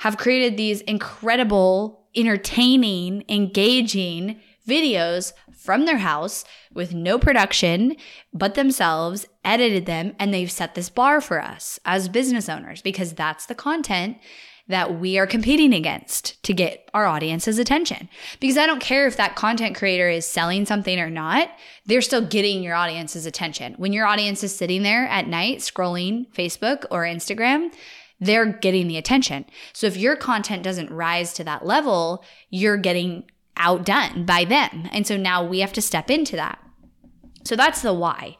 have 0.00 0.16
created 0.16 0.56
these 0.56 0.80
incredible, 0.82 2.06
entertaining, 2.14 3.24
engaging 3.28 4.40
videos 4.66 5.32
from 5.64 5.86
their 5.86 5.98
house 5.98 6.44
with 6.72 6.92
no 6.92 7.18
production 7.18 7.96
but 8.32 8.54
themselves, 8.54 9.26
edited 9.44 9.86
them, 9.86 10.14
and 10.18 10.32
they've 10.32 10.50
set 10.50 10.74
this 10.74 10.90
bar 10.90 11.20
for 11.20 11.40
us 11.40 11.80
as 11.84 12.08
business 12.08 12.48
owners 12.48 12.82
because 12.82 13.14
that's 13.14 13.46
the 13.46 13.54
content 13.54 14.18
that 14.68 14.98
we 14.98 15.18
are 15.18 15.26
competing 15.26 15.74
against 15.74 16.42
to 16.42 16.54
get 16.54 16.88
our 16.94 17.06
audience's 17.06 17.58
attention. 17.58 18.08
Because 18.40 18.56
I 18.56 18.66
don't 18.66 18.80
care 18.80 19.06
if 19.06 19.16
that 19.16 19.36
content 19.36 19.76
creator 19.76 20.08
is 20.08 20.24
selling 20.26 20.64
something 20.64 20.98
or 20.98 21.10
not, 21.10 21.50
they're 21.84 22.00
still 22.00 22.22
getting 22.22 22.62
your 22.62 22.74
audience's 22.74 23.26
attention. 23.26 23.74
When 23.74 23.92
your 23.92 24.06
audience 24.06 24.42
is 24.42 24.56
sitting 24.56 24.82
there 24.82 25.06
at 25.06 25.28
night 25.28 25.58
scrolling 25.58 26.26
Facebook 26.32 26.86
or 26.90 27.02
Instagram, 27.02 27.74
they're 28.20 28.46
getting 28.46 28.88
the 28.88 28.96
attention. 28.96 29.44
So 29.72 29.86
if 29.86 29.96
your 29.96 30.16
content 30.16 30.62
doesn't 30.62 30.90
rise 30.90 31.34
to 31.34 31.44
that 31.44 31.66
level, 31.66 32.24
you're 32.48 32.78
getting 32.78 33.24
outdone 33.56 34.24
by 34.24 34.44
them. 34.44 34.88
And 34.92 35.06
so 35.06 35.16
now 35.16 35.44
we 35.44 35.60
have 35.60 35.72
to 35.74 35.82
step 35.82 36.10
into 36.10 36.36
that. 36.36 36.58
So 37.44 37.56
that's 37.56 37.82
the 37.82 37.92
why. 37.92 38.36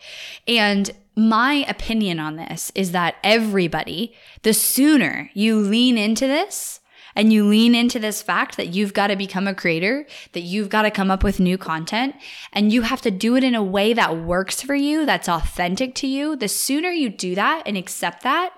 And 0.48 0.90
my 1.16 1.64
opinion 1.68 2.18
on 2.18 2.36
this 2.36 2.72
is 2.74 2.92
that 2.92 3.16
everybody, 3.22 4.14
the 4.42 4.54
sooner 4.54 5.30
you 5.34 5.58
lean 5.58 5.98
into 5.98 6.26
this, 6.26 6.80
and 7.16 7.32
you 7.32 7.46
lean 7.46 7.74
into 7.74 7.98
this 7.98 8.22
fact 8.22 8.56
that 8.56 8.74
you've 8.74 8.92
got 8.92 9.06
to 9.06 9.16
become 9.16 9.46
a 9.46 9.54
creator, 9.54 10.06
that 10.32 10.40
you've 10.40 10.68
got 10.68 10.82
to 10.82 10.90
come 10.90 11.10
up 11.10 11.22
with 11.22 11.38
new 11.38 11.56
content, 11.56 12.16
and 12.52 12.72
you 12.72 12.82
have 12.82 13.00
to 13.02 13.10
do 13.10 13.36
it 13.36 13.44
in 13.44 13.54
a 13.54 13.62
way 13.62 13.92
that 13.92 14.16
works 14.16 14.60
for 14.60 14.74
you, 14.74 15.06
that's 15.06 15.28
authentic 15.28 15.94
to 15.96 16.06
you, 16.06 16.34
the 16.34 16.48
sooner 16.48 16.90
you 16.90 17.08
do 17.08 17.34
that 17.36 17.62
and 17.66 17.76
accept 17.76 18.24
that, 18.24 18.52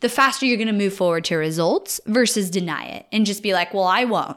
the 0.00 0.08
faster 0.08 0.46
you're 0.46 0.56
going 0.56 0.68
to 0.68 0.72
move 0.72 0.94
forward 0.94 1.24
to 1.24 1.36
results 1.36 2.00
versus 2.06 2.50
deny 2.50 2.84
it 2.84 3.06
and 3.10 3.26
just 3.26 3.42
be 3.42 3.52
like, 3.52 3.74
well, 3.74 3.84
I 3.84 4.04
won't. 4.04 4.36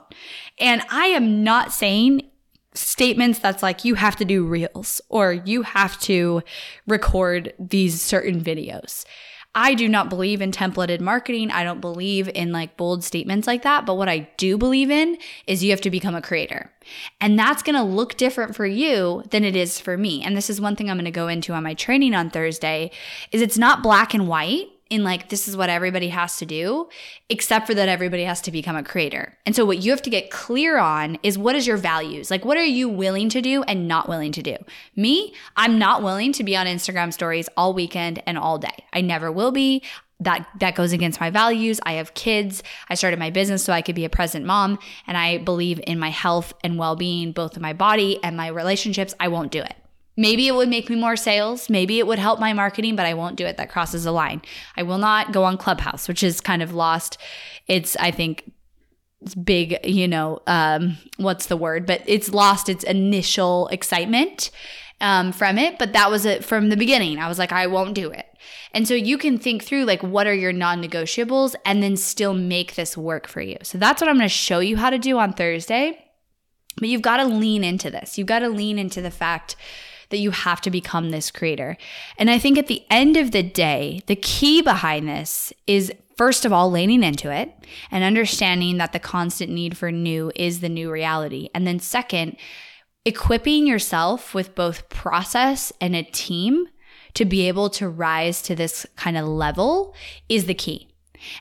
And 0.62 0.84
I 0.90 1.08
am 1.08 1.44
not 1.44 1.74
saying 1.74 2.30
statements 2.74 3.40
that's 3.40 3.64
like 3.64 3.84
you 3.84 3.96
have 3.96 4.16
to 4.18 4.26
do 4.26 4.46
reels 4.46 5.02
or 5.10 5.34
you 5.34 5.64
have 5.64 6.00
to 6.02 6.42
record 6.88 7.54
these 7.60 8.02
certain 8.02 8.40
videos. 8.40 9.04
I 9.54 9.74
do 9.74 9.90
not 9.90 10.10
believe 10.10 10.42
in 10.42 10.52
templated 10.52 11.02
marketing. 11.02 11.52
I 11.52 11.66
don't 11.66 11.82
believe 11.82 12.30
in 12.30 12.54
like 12.54 12.78
bold 12.78 13.04
statements 13.04 13.48
like 13.48 13.64
that. 13.64 13.86
But 13.86 13.96
what 13.96 14.08
I 14.08 14.30
do 14.38 14.58
believe 14.58 14.90
in 14.90 15.18
is 15.46 15.62
you 15.62 15.72
have 15.72 15.82
to 15.82 15.90
become 15.90 16.16
a 16.16 16.22
creator. 16.22 16.72
And 17.20 17.38
that's 17.38 17.62
going 17.62 17.76
to 17.76 17.84
look 17.84 18.16
different 18.16 18.56
for 18.56 18.66
you 18.66 19.24
than 19.32 19.44
it 19.44 19.58
is 19.58 19.78
for 19.78 19.98
me. 19.98 20.24
And 20.24 20.38
this 20.38 20.50
is 20.50 20.62
one 20.62 20.78
thing 20.78 20.90
I'm 20.90 20.96
going 20.96 21.04
to 21.04 21.12
go 21.12 21.28
into 21.28 21.52
on 21.52 21.64
my 21.64 21.74
training 21.74 22.16
on 22.16 22.30
Thursday 22.30 22.92
is 23.34 23.42
it's 23.42 23.58
not 23.58 23.84
black 23.84 24.14
and 24.14 24.30
white 24.30 24.70
in 24.92 25.04
like 25.04 25.30
this 25.30 25.48
is 25.48 25.58
what 25.58 25.70
everybody 25.70 26.10
has 26.10 26.38
to 26.38 26.46
do 26.46 26.90
except 27.30 27.66
for 27.66 27.74
that 27.74 27.90
everybody 27.90 28.26
has 28.26 28.42
to 28.42 28.52
become 28.52 28.76
a 28.76 28.84
creator. 28.84 29.38
And 29.46 29.56
so 29.56 29.66
what 29.66 29.80
you 29.80 29.90
have 29.92 30.02
to 30.04 30.10
get 30.10 30.30
clear 30.30 30.78
on 30.78 31.18
is 31.24 31.38
what 31.38 31.56
is 31.56 31.66
your 31.66 31.78
values? 31.78 32.30
Like 32.30 32.46
what 32.46 32.58
are 32.58 32.64
you 32.64 32.90
willing 32.90 33.30
to 33.30 33.42
do 33.42 33.64
and 33.64 33.88
not 33.88 34.10
willing 34.10 34.34
to 34.34 34.44
do? 34.44 34.58
Me 34.96 35.34
i'm 35.56 35.80
not 35.80 36.04
willing 36.04 36.34
to 36.34 36.44
be 36.44 36.56
on 36.56 36.68
instagram 36.68 37.14
stories 37.14 37.48
all 37.56 37.74
weekend 37.74 38.22
and 38.28 38.38
all 38.38 38.58
day. 38.58 38.86
I 38.94 39.02
never 39.02 39.32
will 39.32 39.52
be. 39.52 39.82
That 40.20 40.46
that 40.60 40.76
goes 40.76 40.92
against 40.92 41.20
my 41.20 41.32
values. 41.32 41.80
I 41.84 41.94
have 41.94 42.14
kids. 42.14 42.62
I 42.90 42.96
started 42.96 43.18
my 43.18 43.32
business 43.32 43.64
so 43.64 43.74
i 43.74 43.82
could 43.82 43.96
be 43.96 44.06
a 44.06 44.10
present 44.10 44.46
mom 44.46 44.78
and 45.08 45.18
i 45.18 45.38
believe 45.38 45.80
in 45.88 45.98
my 45.98 46.10
health 46.10 46.54
and 46.64 46.78
well-being 46.78 47.32
both 47.32 47.56
in 47.56 47.62
my 47.62 47.74
body 47.74 48.22
and 48.24 48.36
my 48.36 48.48
relationships. 48.48 49.16
I 49.20 49.30
won't 49.30 49.52
do 49.52 49.62
it 49.62 49.76
Maybe 50.18 50.48
it 50.48 50.56
would 50.56 50.70
make 50.70 50.90
me 50.90 50.96
more 50.96 51.16
sales. 51.16 51.70
Maybe 51.70 52.00
it 52.00 52.06
would 52.06 52.20
help 52.20 52.40
my 52.40 52.54
marketing, 52.54 52.96
but 52.96 53.06
I 53.06 53.14
won't 53.14 53.38
do 53.38 53.46
it. 53.46 53.58
That 53.58 53.70
crosses 53.70 54.04
the 54.04 54.12
line. 54.12 54.42
I 54.76 54.84
will 54.84 54.98
not 54.98 55.32
go 55.32 55.44
on 55.44 55.58
Clubhouse, 55.58 56.08
which 56.08 56.22
is 56.22 56.42
kind 56.42 56.62
of 56.62 56.74
lost. 56.74 57.18
It's, 57.68 57.96
I 57.98 58.12
think, 58.12 58.52
it's 59.22 59.36
big, 59.36 59.78
you 59.84 60.08
know, 60.08 60.42
um, 60.48 60.98
what's 61.18 61.46
the 61.46 61.58
word? 61.58 61.86
But 61.86 62.02
it's 62.08 62.30
lost 62.30 62.70
its 62.70 62.84
initial 62.84 63.68
excitement 63.68 64.52
um, 65.00 65.32
from 65.32 65.58
it. 65.58 65.80
But 65.80 65.94
that 65.94 66.10
was 66.10 66.26
it 66.26 66.44
from 66.44 66.70
the 66.70 66.78
beginning. 66.78 67.20
I 67.20 67.28
was 67.28 67.40
like, 67.40 67.52
I 67.52 67.68
won't 67.68 67.96
do 67.96 68.12
it. 68.12 68.26
And 68.74 68.88
so 68.88 68.94
you 68.94 69.18
can 69.18 69.38
think 69.38 69.64
through 69.64 69.86
like, 69.86 70.02
what 70.02 70.28
are 70.28 70.34
your 70.34 70.54
non 70.54 70.84
negotiables 70.84 71.56
and 71.66 71.82
then 71.84 71.96
still 71.98 72.34
make 72.34 72.76
this 72.76 72.98
work 72.98 73.28
for 73.28 73.42
you. 73.42 73.58
So 73.64 73.78
that's 73.78 74.02
what 74.02 74.10
I'm 74.10 74.18
going 74.18 74.26
to 74.28 74.30
show 74.30 74.60
you 74.60 74.78
how 74.78 74.90
to 74.90 74.98
do 74.98 75.20
on 75.20 75.34
Thursday. 75.34 76.06
But 76.78 76.90
you've 76.90 77.02
got 77.02 77.18
to 77.18 77.26
lean 77.26 77.64
into 77.64 77.92
this. 77.92 78.18
You've 78.18 78.28
got 78.28 78.40
to 78.40 78.50
lean 78.50 78.80
into 78.80 79.02
the 79.02 79.12
fact 79.12 79.56
that 80.12 80.18
you 80.18 80.32
have 80.32 80.62
to 80.62 80.72
become 80.72 81.10
this 81.10 81.32
creator. 81.32 81.78
And 82.18 82.30
I 82.30 82.38
think 82.38 82.58
at 82.58 82.68
the 82.68 82.84
end 82.90 83.18
of 83.18 83.32
the 83.32 83.44
day, 83.44 84.02
the 84.08 84.16
key 84.16 84.62
behind 84.62 85.08
this 85.08 85.52
is 85.68 85.92
first 86.18 86.46
of 86.46 86.54
all, 86.54 86.70
leaning 86.70 87.02
into 87.02 87.34
it 87.34 87.52
and 87.90 88.04
understanding 88.04 88.78
that 88.78 88.94
the 88.94 89.00
constant 89.00 89.52
need 89.52 89.76
for 89.76 89.92
new 89.92 90.32
is 90.36 90.60
the 90.60 90.70
new 90.70 90.92
reality. 90.92 91.50
And 91.56 91.66
then, 91.66 91.80
second, 91.80 92.38
equipping 93.06 93.66
yourself 93.66 94.36
with 94.36 94.54
both 94.54 94.88
process 94.90 95.74
and 95.82 95.96
a 95.96 96.04
team 96.04 96.68
to 97.16 97.26
be 97.26 97.48
able 97.48 97.72
to 97.72 97.90
rise 97.90 98.44
to 98.44 98.56
this 98.56 98.86
kind 98.96 99.18
of 99.18 99.26
level 99.26 99.96
is 100.30 100.46
the 100.46 100.54
key. 100.54 100.91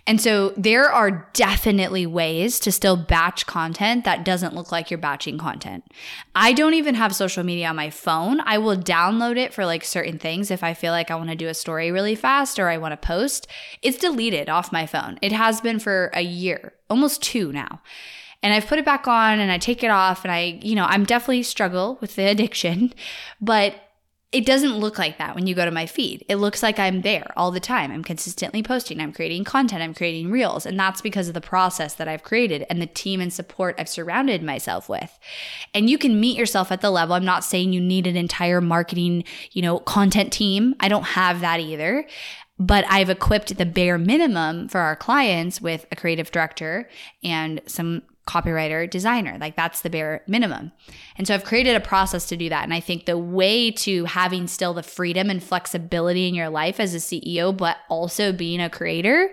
And 0.06 0.20
so 0.20 0.50
there 0.56 0.90
are 0.90 1.28
definitely 1.32 2.06
ways 2.06 2.60
to 2.60 2.72
still 2.72 2.96
batch 2.96 3.46
content 3.46 4.04
that 4.04 4.24
doesn't 4.24 4.54
look 4.54 4.72
like 4.72 4.90
you're 4.90 4.98
batching 4.98 5.38
content. 5.38 5.84
I 6.34 6.52
don't 6.52 6.74
even 6.74 6.94
have 6.94 7.14
social 7.14 7.44
media 7.44 7.68
on 7.68 7.76
my 7.76 7.90
phone. 7.90 8.40
I 8.40 8.58
will 8.58 8.76
download 8.76 9.36
it 9.36 9.54
for 9.54 9.64
like 9.66 9.84
certain 9.84 10.18
things 10.18 10.50
if 10.50 10.62
I 10.62 10.74
feel 10.74 10.92
like 10.92 11.10
I 11.10 11.16
want 11.16 11.30
to 11.30 11.36
do 11.36 11.48
a 11.48 11.54
story 11.54 11.90
really 11.90 12.14
fast 12.14 12.58
or 12.58 12.68
I 12.68 12.78
want 12.78 12.92
to 12.92 13.06
post. 13.06 13.46
It's 13.82 13.98
deleted 13.98 14.48
off 14.48 14.72
my 14.72 14.86
phone. 14.86 15.18
It 15.22 15.32
has 15.32 15.60
been 15.60 15.78
for 15.78 16.10
a 16.14 16.22
year, 16.22 16.74
almost 16.88 17.22
two 17.22 17.52
now 17.52 17.80
and 18.42 18.54
I've 18.54 18.66
put 18.66 18.78
it 18.78 18.84
back 18.84 19.06
on 19.06 19.38
and 19.38 19.52
I 19.52 19.58
take 19.58 19.84
it 19.84 19.90
off 19.90 20.24
and 20.24 20.32
I, 20.32 20.58
you 20.62 20.74
know, 20.74 20.86
I'm 20.86 21.04
definitely 21.04 21.42
struggle 21.42 21.98
with 22.00 22.16
the 22.16 22.24
addiction, 22.30 22.94
but 23.40 23.74
it 24.32 24.46
doesn't 24.46 24.78
look 24.78 24.96
like 24.96 25.18
that 25.18 25.34
when 25.34 25.48
you 25.48 25.56
go 25.56 25.64
to 25.64 25.72
my 25.72 25.86
feed. 25.86 26.24
It 26.28 26.36
looks 26.36 26.62
like 26.62 26.78
I'm 26.78 27.00
there 27.00 27.32
all 27.36 27.50
the 27.50 27.58
time. 27.58 27.90
I'm 27.90 28.04
consistently 28.04 28.62
posting, 28.62 29.00
I'm 29.00 29.12
creating 29.12 29.42
content, 29.42 29.82
I'm 29.82 29.94
creating 29.94 30.30
reels. 30.30 30.64
And 30.64 30.78
that's 30.78 31.00
because 31.00 31.26
of 31.26 31.34
the 31.34 31.40
process 31.40 31.94
that 31.94 32.06
I've 32.06 32.22
created 32.22 32.64
and 32.70 32.80
the 32.80 32.86
team 32.86 33.20
and 33.20 33.32
support 33.32 33.74
I've 33.76 33.88
surrounded 33.88 34.44
myself 34.44 34.88
with. 34.88 35.18
And 35.74 35.90
you 35.90 35.98
can 35.98 36.20
meet 36.20 36.38
yourself 36.38 36.70
at 36.70 36.80
the 36.80 36.90
level. 36.90 37.16
I'm 37.16 37.24
not 37.24 37.42
saying 37.42 37.72
you 37.72 37.80
need 37.80 38.06
an 38.06 38.16
entire 38.16 38.60
marketing, 38.60 39.24
you 39.50 39.62
know, 39.62 39.80
content 39.80 40.32
team. 40.32 40.76
I 40.78 40.88
don't 40.88 41.02
have 41.02 41.40
that 41.40 41.58
either. 41.58 42.06
But 42.56 42.84
I've 42.88 43.10
equipped 43.10 43.56
the 43.56 43.66
bare 43.66 43.98
minimum 43.98 44.68
for 44.68 44.80
our 44.80 44.94
clients 44.94 45.60
with 45.62 45.86
a 45.90 45.96
creative 45.96 46.30
director 46.30 46.88
and 47.24 47.62
some 47.66 48.02
copywriter, 48.26 48.88
designer. 48.88 49.36
Like 49.40 49.56
that's 49.56 49.80
the 49.80 49.90
bare 49.90 50.22
minimum. 50.26 50.72
And 51.16 51.26
so 51.26 51.34
I've 51.34 51.44
created 51.44 51.74
a 51.74 51.80
process 51.80 52.26
to 52.26 52.36
do 52.36 52.48
that. 52.48 52.64
And 52.64 52.74
I 52.74 52.80
think 52.80 53.06
the 53.06 53.18
way 53.18 53.70
to 53.72 54.04
having 54.04 54.46
still 54.46 54.74
the 54.74 54.82
freedom 54.82 55.30
and 55.30 55.42
flexibility 55.42 56.28
in 56.28 56.34
your 56.34 56.48
life 56.48 56.78
as 56.78 56.94
a 56.94 56.98
CEO, 56.98 57.56
but 57.56 57.78
also 57.88 58.32
being 58.32 58.60
a 58.60 58.70
creator 58.70 59.32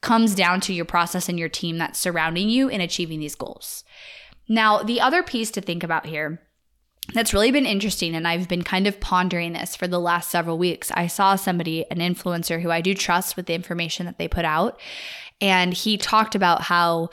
comes 0.00 0.34
down 0.34 0.60
to 0.60 0.72
your 0.72 0.84
process 0.84 1.28
and 1.28 1.38
your 1.38 1.48
team 1.48 1.78
that's 1.78 1.98
surrounding 1.98 2.48
you 2.48 2.68
in 2.68 2.80
achieving 2.80 3.18
these 3.18 3.34
goals. 3.34 3.82
Now, 4.48 4.82
the 4.82 5.00
other 5.00 5.22
piece 5.22 5.50
to 5.52 5.60
think 5.60 5.82
about 5.82 6.06
here 6.06 6.40
that's 7.14 7.32
really 7.32 7.52
been 7.52 7.66
interesting 7.66 8.14
and 8.14 8.26
I've 8.26 8.48
been 8.48 8.64
kind 8.64 8.86
of 8.86 9.00
pondering 9.00 9.52
this 9.52 9.76
for 9.76 9.86
the 9.86 10.00
last 10.00 10.30
several 10.30 10.58
weeks. 10.58 10.90
I 10.92 11.06
saw 11.06 11.36
somebody, 11.36 11.88
an 11.90 11.98
influencer 11.98 12.60
who 12.60 12.70
I 12.70 12.80
do 12.80 12.94
trust 12.94 13.36
with 13.36 13.46
the 13.46 13.54
information 13.54 14.06
that 14.06 14.18
they 14.18 14.28
put 14.28 14.44
out, 14.44 14.80
and 15.40 15.72
he 15.72 15.96
talked 15.96 16.34
about 16.34 16.62
how 16.62 17.10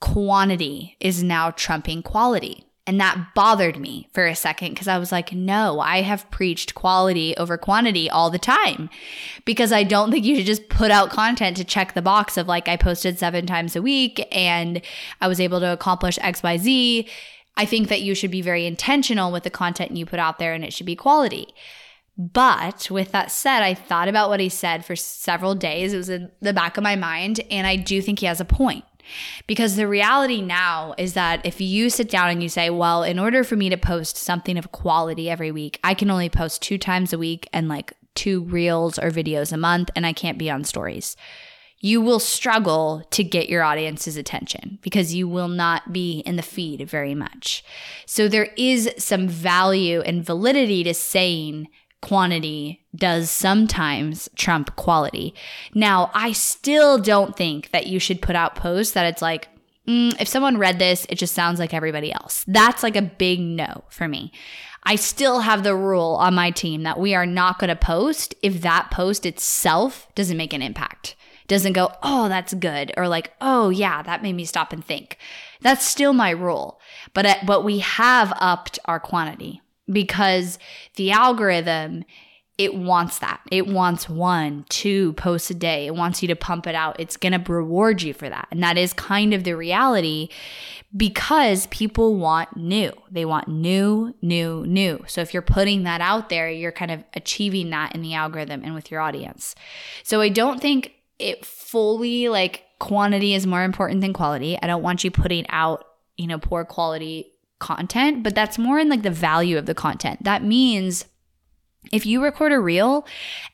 quantity 0.00 0.96
is 1.00 1.22
now 1.22 1.50
trumping 1.50 2.02
quality. 2.02 2.64
And 2.86 2.98
that 3.00 3.34
bothered 3.34 3.78
me 3.78 4.08
for 4.14 4.26
a 4.26 4.34
second 4.34 4.70
because 4.70 4.88
I 4.88 4.96
was 4.96 5.12
like, 5.12 5.34
no, 5.34 5.78
I 5.78 6.00
have 6.00 6.30
preached 6.30 6.74
quality 6.74 7.36
over 7.36 7.58
quantity 7.58 8.08
all 8.08 8.30
the 8.30 8.38
time 8.38 8.88
because 9.44 9.72
I 9.72 9.82
don't 9.82 10.10
think 10.10 10.24
you 10.24 10.36
should 10.36 10.46
just 10.46 10.70
put 10.70 10.90
out 10.90 11.10
content 11.10 11.58
to 11.58 11.64
check 11.64 11.92
the 11.92 12.00
box 12.00 12.38
of 12.38 12.48
like, 12.48 12.66
I 12.66 12.78
posted 12.78 13.18
seven 13.18 13.44
times 13.44 13.76
a 13.76 13.82
week 13.82 14.26
and 14.32 14.80
I 15.20 15.28
was 15.28 15.38
able 15.38 15.60
to 15.60 15.70
accomplish 15.70 16.18
XYZ. 16.20 17.06
I 17.58 17.66
think 17.66 17.88
that 17.88 18.00
you 18.00 18.14
should 18.14 18.30
be 18.30 18.40
very 18.40 18.64
intentional 18.64 19.32
with 19.32 19.42
the 19.42 19.50
content 19.50 19.94
you 19.94 20.06
put 20.06 20.18
out 20.18 20.38
there 20.38 20.54
and 20.54 20.64
it 20.64 20.72
should 20.72 20.86
be 20.86 20.96
quality. 20.96 21.52
But 22.16 22.90
with 22.90 23.12
that 23.12 23.30
said, 23.30 23.62
I 23.62 23.74
thought 23.74 24.08
about 24.08 24.28
what 24.28 24.40
he 24.40 24.48
said 24.48 24.84
for 24.84 24.96
several 24.96 25.54
days. 25.54 25.92
It 25.92 25.98
was 25.98 26.08
in 26.08 26.32
the 26.40 26.52
back 26.52 26.76
of 26.76 26.82
my 26.82 26.96
mind, 26.96 27.40
and 27.48 27.64
I 27.64 27.76
do 27.76 28.02
think 28.02 28.18
he 28.18 28.26
has 28.26 28.40
a 28.40 28.44
point. 28.44 28.84
Because 29.46 29.76
the 29.76 29.88
reality 29.88 30.40
now 30.40 30.94
is 30.98 31.14
that 31.14 31.44
if 31.44 31.60
you 31.60 31.90
sit 31.90 32.08
down 32.08 32.30
and 32.30 32.42
you 32.42 32.48
say, 32.48 32.70
well, 32.70 33.02
in 33.02 33.18
order 33.18 33.44
for 33.44 33.56
me 33.56 33.68
to 33.68 33.76
post 33.76 34.16
something 34.16 34.56
of 34.58 34.72
quality 34.72 35.30
every 35.30 35.50
week, 35.50 35.78
I 35.82 35.94
can 35.94 36.10
only 36.10 36.28
post 36.28 36.62
two 36.62 36.78
times 36.78 37.12
a 37.12 37.18
week 37.18 37.48
and 37.52 37.68
like 37.68 37.92
two 38.14 38.42
reels 38.44 38.98
or 38.98 39.10
videos 39.10 39.52
a 39.52 39.56
month, 39.56 39.90
and 39.94 40.04
I 40.06 40.12
can't 40.12 40.38
be 40.38 40.50
on 40.50 40.64
stories. 40.64 41.16
You 41.80 42.00
will 42.00 42.18
struggle 42.18 43.04
to 43.10 43.22
get 43.22 43.48
your 43.48 43.62
audience's 43.62 44.16
attention 44.16 44.80
because 44.82 45.14
you 45.14 45.28
will 45.28 45.46
not 45.46 45.92
be 45.92 46.20
in 46.26 46.34
the 46.34 46.42
feed 46.42 46.88
very 46.88 47.14
much. 47.14 47.62
So 48.04 48.26
there 48.26 48.48
is 48.56 48.90
some 48.98 49.28
value 49.28 50.00
and 50.00 50.26
validity 50.26 50.82
to 50.82 50.94
saying, 50.94 51.68
quantity 52.00 52.84
does 52.98 53.30
sometimes 53.30 54.28
trump 54.36 54.74
quality. 54.76 55.34
Now, 55.74 56.10
I 56.14 56.32
still 56.32 56.98
don't 56.98 57.36
think 57.36 57.70
that 57.70 57.86
you 57.86 57.98
should 57.98 58.22
put 58.22 58.36
out 58.36 58.54
posts 58.54 58.92
that 58.94 59.06
it's 59.06 59.22
like, 59.22 59.48
mm, 59.86 60.20
if 60.20 60.28
someone 60.28 60.58
read 60.58 60.78
this, 60.78 61.06
it 61.08 61.16
just 61.16 61.34
sounds 61.34 61.58
like 61.58 61.72
everybody 61.72 62.12
else. 62.12 62.44
That's 62.46 62.82
like 62.82 62.96
a 62.96 63.02
big 63.02 63.40
no 63.40 63.84
for 63.88 64.08
me. 64.08 64.32
I 64.84 64.96
still 64.96 65.40
have 65.40 65.64
the 65.64 65.76
rule 65.76 66.16
on 66.20 66.34
my 66.34 66.50
team 66.50 66.82
that 66.84 66.98
we 66.98 67.14
are 67.14 67.26
not 67.26 67.58
going 67.58 67.68
to 67.68 67.76
post 67.76 68.34
if 68.42 68.62
that 68.62 68.90
post 68.90 69.26
itself 69.26 70.08
doesn't 70.14 70.36
make 70.36 70.52
an 70.52 70.62
impact. 70.62 71.14
Doesn't 71.46 71.72
go, 71.72 71.90
oh, 72.02 72.28
that's 72.28 72.52
good, 72.52 72.92
or 72.96 73.08
like, 73.08 73.32
oh, 73.40 73.70
yeah, 73.70 74.02
that 74.02 74.22
made 74.22 74.34
me 74.34 74.44
stop 74.44 74.72
and 74.72 74.84
think. 74.84 75.16
That's 75.62 75.84
still 75.84 76.12
my 76.12 76.30
rule. 76.30 76.78
But, 77.14 77.26
uh, 77.26 77.34
but 77.46 77.64
we 77.64 77.78
have 77.78 78.32
upped 78.36 78.78
our 78.84 79.00
quantity 79.00 79.62
because 79.90 80.58
the 80.96 81.10
algorithm 81.10 82.04
it 82.58 82.74
wants 82.74 83.20
that. 83.20 83.40
It 83.52 83.68
wants 83.68 84.08
one, 84.08 84.66
two 84.68 85.12
posts 85.12 85.48
a 85.48 85.54
day. 85.54 85.86
It 85.86 85.94
wants 85.94 86.22
you 86.22 86.28
to 86.28 86.36
pump 86.36 86.66
it 86.66 86.74
out. 86.74 86.98
It's 86.98 87.16
going 87.16 87.32
to 87.32 87.52
reward 87.52 88.02
you 88.02 88.12
for 88.12 88.28
that. 88.28 88.48
And 88.50 88.60
that 88.64 88.76
is 88.76 88.92
kind 88.92 89.32
of 89.32 89.44
the 89.44 89.54
reality 89.54 90.28
because 90.94 91.68
people 91.68 92.16
want 92.16 92.56
new. 92.56 92.92
They 93.12 93.24
want 93.24 93.46
new, 93.46 94.12
new, 94.20 94.66
new. 94.66 95.04
So 95.06 95.20
if 95.20 95.32
you're 95.32 95.40
putting 95.40 95.84
that 95.84 96.00
out 96.00 96.30
there, 96.30 96.50
you're 96.50 96.72
kind 96.72 96.90
of 96.90 97.04
achieving 97.14 97.70
that 97.70 97.94
in 97.94 98.02
the 98.02 98.14
algorithm 98.14 98.64
and 98.64 98.74
with 98.74 98.90
your 98.90 99.00
audience. 99.00 99.54
So 100.02 100.20
I 100.20 100.28
don't 100.28 100.60
think 100.60 100.94
it 101.20 101.46
fully 101.46 102.28
like 102.28 102.64
quantity 102.80 103.34
is 103.34 103.46
more 103.46 103.62
important 103.62 104.00
than 104.00 104.12
quality. 104.12 104.58
I 104.60 104.66
don't 104.66 104.82
want 104.82 105.04
you 105.04 105.12
putting 105.12 105.48
out, 105.50 105.84
you 106.16 106.26
know, 106.26 106.38
poor 106.38 106.64
quality 106.64 107.30
content, 107.60 108.24
but 108.24 108.34
that's 108.34 108.58
more 108.58 108.80
in 108.80 108.88
like 108.88 109.02
the 109.02 109.10
value 109.10 109.58
of 109.58 109.66
the 109.66 109.74
content. 109.74 110.24
That 110.24 110.42
means 110.42 111.04
if 111.92 112.04
you 112.04 112.22
record 112.22 112.52
a 112.52 112.60
reel 112.60 113.06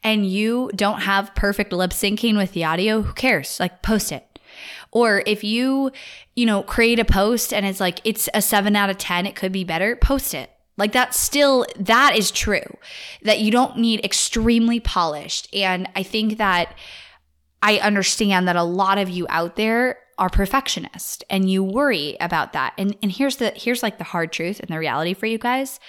and 0.03 0.27
you 0.27 0.71
don't 0.75 1.03
have 1.03 1.35
perfect 1.35 1.73
lip 1.73 1.91
syncing 1.91 2.37
with 2.37 2.53
the 2.53 2.65
audio, 2.65 3.03
who 3.03 3.13
cares? 3.13 3.61
Like 3.61 3.83
post 3.83 4.13
it. 4.13 4.39
Or 4.91 5.23
if 5.27 5.43
you, 5.43 5.91
you 6.37 6.47
know, 6.47 6.63
create 6.63 6.99
a 6.99 7.05
post 7.05 7.53
and 7.53 7.67
it's 7.67 7.81
like 7.81 8.01
it's 8.05 8.29
a 8.33 8.41
7 8.41 8.75
out 8.77 8.91
of 8.91 8.99
10, 8.99 9.27
it 9.27 9.35
could 9.35 9.53
be 9.53 9.65
better, 9.65 9.97
post 9.97 10.35
it. 10.35 10.51
Like 10.77 10.93
that's 10.93 11.19
still 11.19 11.67
that 11.79 12.17
is 12.17 12.31
true. 12.31 12.77
That 13.23 13.41
you 13.41 13.51
don't 13.51 13.79
need 13.79 14.05
extremely 14.05 14.81
polished. 14.81 15.49
And 15.55 15.89
I 15.95 16.03
think 16.03 16.39
that 16.39 16.77
I 17.63 17.79
understand 17.79 18.49
that 18.49 18.57
a 18.57 18.65
lot 18.65 18.99
of 18.99 19.09
you 19.09 19.27
out 19.29 19.57
there 19.57 19.99
are 20.19 20.31
perfectionist 20.31 21.25
and 21.29 21.51
you 21.51 21.63
worry 21.63 22.17
about 22.21 22.53
that. 22.53 22.75
And 22.79 22.97
and 23.03 23.11
here's 23.11 23.37
the 23.37 23.53
here's 23.57 23.83
like 23.83 23.99
the 23.99 24.05
hard 24.05 24.33
truth 24.33 24.61
and 24.61 24.69
the 24.69 24.79
reality 24.79 25.15
for 25.15 25.27
you 25.27 25.39
guys. 25.39 25.81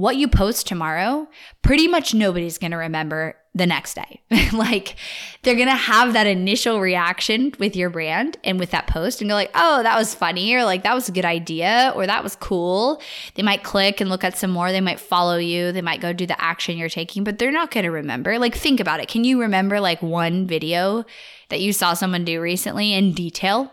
What 0.00 0.16
you 0.16 0.28
post 0.28 0.66
tomorrow, 0.66 1.28
pretty 1.60 1.86
much 1.86 2.14
nobody's 2.14 2.56
going 2.56 2.70
to 2.70 2.78
remember 2.78 3.36
the 3.54 3.66
next 3.66 3.92
day. 3.92 4.22
like 4.54 4.96
they're 5.42 5.56
going 5.56 5.66
to 5.68 5.74
have 5.74 6.14
that 6.14 6.26
initial 6.26 6.80
reaction 6.80 7.52
with 7.58 7.76
your 7.76 7.90
brand 7.90 8.38
and 8.42 8.58
with 8.58 8.70
that 8.70 8.86
post 8.86 9.20
and 9.20 9.28
go 9.28 9.34
like, 9.34 9.50
"Oh, 9.54 9.82
that 9.82 9.98
was 9.98 10.14
funny," 10.14 10.54
or 10.54 10.64
like, 10.64 10.84
"That 10.84 10.94
was 10.94 11.10
a 11.10 11.12
good 11.12 11.26
idea," 11.26 11.92
or 11.94 12.06
"That 12.06 12.24
was 12.24 12.34
cool." 12.34 13.02
They 13.34 13.42
might 13.42 13.62
click 13.62 14.00
and 14.00 14.08
look 14.08 14.24
at 14.24 14.38
some 14.38 14.50
more. 14.50 14.72
They 14.72 14.80
might 14.80 15.00
follow 15.00 15.36
you. 15.36 15.70
They 15.70 15.82
might 15.82 16.00
go 16.00 16.14
do 16.14 16.24
the 16.24 16.42
action 16.42 16.78
you're 16.78 16.88
taking, 16.88 17.22
but 17.22 17.38
they're 17.38 17.52
not 17.52 17.70
going 17.70 17.84
to 17.84 17.90
remember. 17.90 18.38
Like 18.38 18.54
think 18.54 18.80
about 18.80 19.00
it. 19.00 19.08
Can 19.08 19.24
you 19.24 19.38
remember 19.38 19.80
like 19.80 20.00
one 20.00 20.46
video 20.46 21.04
that 21.50 21.60
you 21.60 21.74
saw 21.74 21.92
someone 21.92 22.24
do 22.24 22.40
recently 22.40 22.94
in 22.94 23.12
detail? 23.12 23.70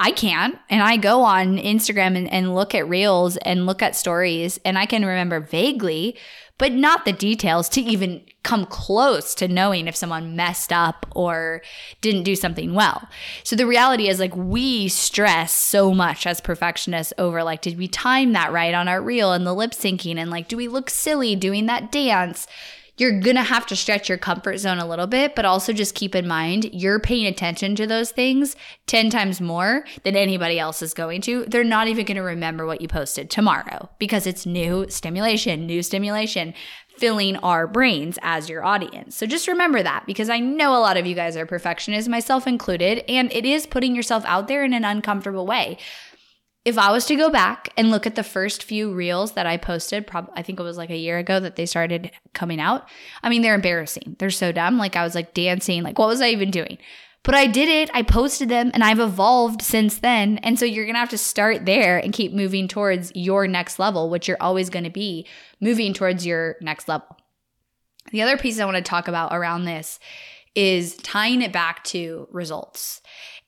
I 0.00 0.10
can't. 0.10 0.58
And 0.68 0.82
I 0.82 0.96
go 0.96 1.22
on 1.22 1.58
Instagram 1.58 2.16
and, 2.16 2.32
and 2.32 2.54
look 2.54 2.74
at 2.74 2.88
reels 2.88 3.36
and 3.38 3.66
look 3.66 3.82
at 3.82 3.94
stories, 3.94 4.58
and 4.64 4.78
I 4.78 4.86
can 4.86 5.04
remember 5.04 5.40
vaguely, 5.40 6.16
but 6.58 6.72
not 6.72 7.04
the 7.04 7.12
details 7.12 7.68
to 7.70 7.80
even 7.80 8.24
come 8.42 8.66
close 8.66 9.34
to 9.36 9.48
knowing 9.48 9.86
if 9.86 9.96
someone 9.96 10.36
messed 10.36 10.72
up 10.72 11.06
or 11.14 11.62
didn't 12.00 12.24
do 12.24 12.34
something 12.34 12.74
well. 12.74 13.08
So 13.44 13.56
the 13.56 13.66
reality 13.66 14.08
is 14.08 14.18
like 14.18 14.34
we 14.36 14.88
stress 14.88 15.52
so 15.52 15.94
much 15.94 16.26
as 16.26 16.40
perfectionists 16.40 17.12
over 17.18 17.42
like 17.44 17.62
did 17.62 17.78
we 17.78 17.88
time 17.88 18.32
that 18.32 18.52
right 18.52 18.74
on 18.74 18.88
our 18.88 19.00
reel 19.00 19.32
and 19.32 19.46
the 19.46 19.54
lip 19.54 19.70
syncing 19.70 20.16
and 20.16 20.30
like 20.30 20.48
do 20.48 20.56
we 20.56 20.68
look 20.68 20.90
silly 20.90 21.36
doing 21.36 21.66
that 21.66 21.92
dance? 21.92 22.46
You're 23.02 23.18
going 23.18 23.34
to 23.34 23.42
have 23.42 23.66
to 23.66 23.74
stretch 23.74 24.08
your 24.08 24.16
comfort 24.16 24.58
zone 24.58 24.78
a 24.78 24.86
little 24.86 25.08
bit, 25.08 25.34
but 25.34 25.44
also 25.44 25.72
just 25.72 25.96
keep 25.96 26.14
in 26.14 26.28
mind 26.28 26.70
you're 26.72 27.00
paying 27.00 27.26
attention 27.26 27.74
to 27.74 27.84
those 27.84 28.12
things 28.12 28.54
10 28.86 29.10
times 29.10 29.40
more 29.40 29.84
than 30.04 30.14
anybody 30.14 30.56
else 30.60 30.80
is 30.82 30.94
going 30.94 31.20
to. 31.22 31.44
They're 31.46 31.64
not 31.64 31.88
even 31.88 32.06
going 32.06 32.16
to 32.16 32.22
remember 32.22 32.64
what 32.64 32.80
you 32.80 32.86
posted 32.86 33.28
tomorrow 33.28 33.90
because 33.98 34.24
it's 34.24 34.46
new 34.46 34.86
stimulation, 34.88 35.66
new 35.66 35.82
stimulation 35.82 36.54
filling 36.96 37.36
our 37.38 37.66
brains 37.66 38.20
as 38.22 38.48
your 38.48 38.64
audience. 38.64 39.16
So 39.16 39.26
just 39.26 39.48
remember 39.48 39.82
that 39.82 40.04
because 40.06 40.30
I 40.30 40.38
know 40.38 40.76
a 40.76 40.78
lot 40.78 40.96
of 40.96 41.04
you 41.04 41.16
guys 41.16 41.36
are 41.36 41.46
perfectionists, 41.46 42.08
myself 42.08 42.46
included, 42.46 43.02
and 43.08 43.32
it 43.32 43.44
is 43.44 43.66
putting 43.66 43.96
yourself 43.96 44.24
out 44.26 44.46
there 44.46 44.62
in 44.62 44.74
an 44.74 44.84
uncomfortable 44.84 45.46
way 45.46 45.78
if 46.64 46.78
I 46.78 46.92
was 46.92 47.06
to 47.06 47.16
go 47.16 47.28
back 47.28 47.70
and 47.76 47.90
look 47.90 48.06
at 48.06 48.14
the 48.14 48.22
first 48.22 48.62
few 48.62 48.92
reels 48.92 49.32
that 49.32 49.46
I 49.46 49.56
posted, 49.56 50.06
probably 50.06 50.32
I 50.36 50.42
think 50.42 50.60
it 50.60 50.64
was 50.64 50.76
like 50.76 50.90
a 50.90 50.96
year 50.96 51.18
ago 51.18 51.40
that 51.40 51.56
they 51.56 51.66
started 51.66 52.12
coming 52.34 52.60
out. 52.60 52.88
I 53.22 53.28
mean, 53.28 53.42
they're 53.42 53.54
embarrassing. 53.54 54.16
They're 54.18 54.30
so 54.30 54.52
dumb. 54.52 54.78
Like 54.78 54.94
I 54.94 55.02
was 55.02 55.14
like 55.14 55.34
dancing. 55.34 55.82
Like 55.82 55.98
what 55.98 56.08
was 56.08 56.20
I 56.20 56.28
even 56.28 56.50
doing? 56.50 56.78
But 57.24 57.34
I 57.34 57.46
did 57.46 57.68
it. 57.68 57.90
I 57.94 58.02
posted 58.02 58.48
them 58.48 58.70
and 58.74 58.82
I've 58.82 58.98
evolved 58.98 59.62
since 59.62 59.98
then. 59.98 60.38
And 60.38 60.58
so 60.58 60.64
you're 60.64 60.84
going 60.84 60.94
to 60.94 61.00
have 61.00 61.08
to 61.10 61.18
start 61.18 61.66
there 61.66 61.98
and 61.98 62.12
keep 62.12 62.32
moving 62.32 62.66
towards 62.66 63.12
your 63.14 63.46
next 63.46 63.78
level, 63.78 64.10
which 64.10 64.26
you're 64.26 64.36
always 64.40 64.70
going 64.70 64.84
to 64.84 64.90
be 64.90 65.26
moving 65.60 65.94
towards 65.94 66.26
your 66.26 66.56
next 66.60 66.88
level. 66.88 67.16
The 68.10 68.22
other 68.22 68.36
piece 68.36 68.58
I 68.58 68.64
want 68.64 68.76
to 68.76 68.82
talk 68.82 69.06
about 69.06 69.32
around 69.32 69.64
this 69.64 70.00
is 70.56 70.96
tying 70.96 71.42
it 71.42 71.52
back 71.52 71.84
to 71.84 72.26
results. 72.32 73.00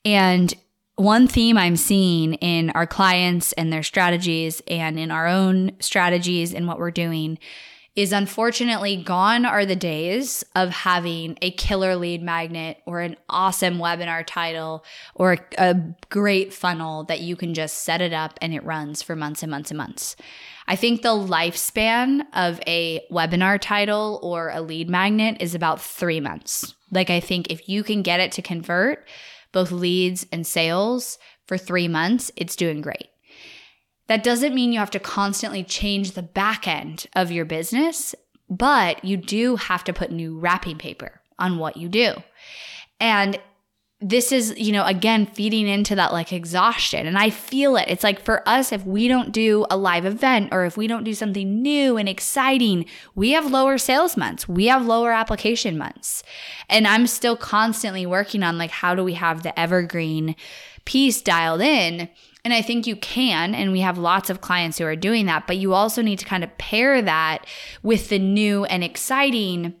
And 0.05 0.53
one 0.95 1.27
theme 1.27 1.57
I'm 1.57 1.75
seeing 1.75 2.35
in 2.35 2.69
our 2.71 2.87
clients 2.87 3.51
and 3.53 3.71
their 3.71 3.83
strategies 3.83 4.61
and 4.67 4.97
in 4.97 5.11
our 5.11 5.27
own 5.27 5.71
strategies 5.79 6.53
and 6.53 6.67
what 6.67 6.79
we're 6.79 6.91
doing 6.91 7.37
is 7.95 8.11
unfortunately 8.11 8.97
gone 8.97 9.45
are 9.45 9.65
the 9.65 9.75
days 9.75 10.43
of 10.53 10.69
having 10.69 11.37
a 11.41 11.51
killer 11.51 11.95
lead 11.95 12.21
magnet 12.21 12.77
or 12.85 12.99
an 12.99 13.15
awesome 13.29 13.77
webinar 13.77 14.23
title 14.25 14.83
or 15.15 15.37
a 15.57 15.75
great 16.09 16.53
funnel 16.53 17.05
that 17.05 17.21
you 17.21 17.37
can 17.37 17.53
just 17.53 17.83
set 17.83 18.01
it 18.01 18.11
up 18.11 18.37
and 18.41 18.53
it 18.53 18.63
runs 18.65 19.01
for 19.01 19.15
months 19.15 19.43
and 19.43 19.51
months 19.51 19.71
and 19.71 19.77
months. 19.77 20.17
I 20.67 20.75
think 20.75 21.01
the 21.01 21.09
lifespan 21.09 22.21
of 22.33 22.59
a 22.67 23.05
webinar 23.11 23.61
title 23.61 24.19
or 24.21 24.49
a 24.49 24.61
lead 24.61 24.89
magnet 24.89 25.37
is 25.39 25.55
about 25.55 25.79
three 25.79 26.19
months. 26.19 26.75
Like, 26.91 27.09
I 27.09 27.19
think 27.19 27.49
if 27.49 27.69
you 27.69 27.83
can 27.83 28.01
get 28.01 28.19
it 28.19 28.31
to 28.33 28.41
convert 28.41 29.07
both 29.55 29.71
leads 29.71 30.27
and 30.33 30.45
sales 30.45 31.17
for 31.47 31.57
three 31.57 31.87
months, 31.87 32.29
it's 32.35 32.57
doing 32.57 32.81
great. 32.81 33.07
That 34.07 34.21
doesn't 34.21 34.53
mean 34.53 34.73
you 34.73 34.79
have 34.79 34.91
to 34.91 34.99
constantly 34.99 35.63
change 35.63 36.11
the 36.11 36.21
back 36.21 36.67
end 36.67 37.07
of 37.15 37.31
your 37.31 37.45
business, 37.45 38.13
but 38.49 39.03
you 39.05 39.15
do 39.15 39.55
have 39.55 39.85
to 39.85 39.93
put 39.93 40.11
new 40.11 40.37
wrapping 40.37 40.77
paper 40.77 41.21
on 41.39 41.57
what 41.57 41.77
you 41.77 41.87
do. 41.87 42.15
And 42.99 43.39
this 44.07 44.31
is, 44.31 44.53
you 44.55 44.71
know, 44.71 44.85
again, 44.85 45.25
feeding 45.25 45.67
into 45.67 45.95
that 45.95 46.13
like 46.13 46.31
exhaustion. 46.31 47.07
And 47.07 47.17
I 47.17 47.31
feel 47.31 47.75
it. 47.75 47.85
It's 47.87 48.03
like 48.03 48.21
for 48.21 48.47
us, 48.47 48.71
if 48.71 48.85
we 48.85 49.07
don't 49.07 49.31
do 49.31 49.65
a 49.71 49.77
live 49.77 50.05
event 50.05 50.49
or 50.51 50.63
if 50.63 50.77
we 50.77 50.85
don't 50.85 51.03
do 51.03 51.15
something 51.15 51.63
new 51.63 51.97
and 51.97 52.07
exciting, 52.07 52.85
we 53.15 53.31
have 53.31 53.49
lower 53.49 53.79
sales 53.79 54.15
months, 54.15 54.47
we 54.47 54.67
have 54.67 54.85
lower 54.85 55.11
application 55.11 55.75
months. 55.75 56.21
And 56.69 56.87
I'm 56.87 57.07
still 57.07 57.35
constantly 57.35 58.05
working 58.05 58.43
on 58.43 58.59
like, 58.59 58.69
how 58.69 58.93
do 58.93 59.03
we 59.03 59.15
have 59.15 59.41
the 59.41 59.59
evergreen 59.59 60.35
piece 60.85 61.19
dialed 61.23 61.61
in? 61.61 62.07
And 62.43 62.53
I 62.53 62.61
think 62.61 62.85
you 62.85 62.95
can, 62.95 63.55
and 63.55 63.71
we 63.71 63.79
have 63.79 63.97
lots 63.97 64.29
of 64.29 64.39
clients 64.39 64.77
who 64.77 64.85
are 64.85 64.95
doing 64.95 65.25
that, 65.25 65.47
but 65.47 65.57
you 65.57 65.73
also 65.73 66.03
need 66.03 66.19
to 66.19 66.25
kind 66.25 66.43
of 66.43 66.55
pair 66.59 67.01
that 67.01 67.47
with 67.81 68.09
the 68.09 68.19
new 68.19 68.65
and 68.65 68.83
exciting 68.83 69.73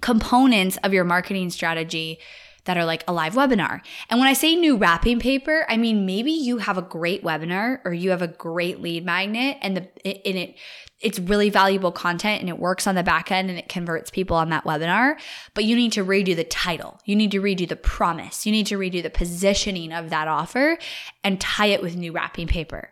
components 0.00 0.76
of 0.82 0.92
your 0.92 1.04
marketing 1.04 1.50
strategy 1.50 2.18
that 2.64 2.76
are 2.76 2.84
like 2.84 3.04
a 3.06 3.12
live 3.12 3.34
webinar. 3.34 3.80
And 4.10 4.18
when 4.18 4.28
I 4.28 4.32
say 4.32 4.56
new 4.56 4.76
wrapping 4.76 5.20
paper, 5.20 5.64
I 5.68 5.76
mean 5.76 6.06
maybe 6.06 6.32
you 6.32 6.58
have 6.58 6.78
a 6.78 6.82
great 6.82 7.22
webinar 7.22 7.80
or 7.84 7.92
you 7.92 8.10
have 8.10 8.22
a 8.22 8.28
great 8.28 8.80
lead 8.80 9.04
magnet 9.04 9.58
and 9.60 9.76
the 9.76 9.88
in 10.04 10.36
it 10.36 10.56
it's 11.00 11.18
really 11.18 11.50
valuable 11.50 11.92
content 11.92 12.40
and 12.40 12.48
it 12.48 12.58
works 12.58 12.86
on 12.86 12.94
the 12.94 13.02
back 13.02 13.30
end 13.30 13.50
and 13.50 13.58
it 13.58 13.68
converts 13.68 14.10
people 14.10 14.38
on 14.38 14.48
that 14.48 14.64
webinar, 14.64 15.16
but 15.52 15.64
you 15.64 15.76
need 15.76 15.92
to 15.92 16.02
redo 16.04 16.34
the 16.34 16.44
title. 16.44 16.98
You 17.04 17.14
need 17.14 17.30
to 17.32 17.42
redo 17.42 17.68
the 17.68 17.76
promise. 17.76 18.46
You 18.46 18.52
need 18.52 18.66
to 18.68 18.78
redo 18.78 19.02
the 19.02 19.10
positioning 19.10 19.92
of 19.92 20.08
that 20.08 20.28
offer 20.28 20.78
and 21.22 21.38
tie 21.38 21.66
it 21.66 21.82
with 21.82 21.94
new 21.94 22.12
wrapping 22.12 22.46
paper. 22.46 22.90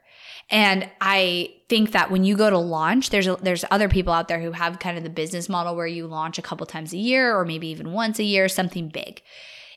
And 0.50 0.90
I 1.00 1.54
think 1.70 1.92
that 1.92 2.11
when 2.11 2.24
you 2.24 2.37
go 2.37 2.50
to 2.50 2.58
launch, 2.58 3.08
there's 3.08 3.26
a, 3.26 3.37
there's 3.37 3.64
other 3.70 3.88
people 3.88 4.12
out 4.12 4.28
there 4.28 4.40
who 4.40 4.52
have 4.52 4.78
kind 4.78 4.98
of 4.98 5.04
the 5.04 5.11
business 5.11 5.48
model 5.48 5.74
where 5.74 5.87
you 5.87 6.06
launch 6.06 6.38
a 6.38 6.42
couple 6.42 6.66
times 6.66 6.92
a 6.92 6.98
year 6.98 7.35
or 7.35 7.46
maybe 7.46 7.68
even 7.68 7.92
once 7.92 8.18
a 8.18 8.24
year, 8.24 8.46
something 8.46 8.88
big 8.88 9.22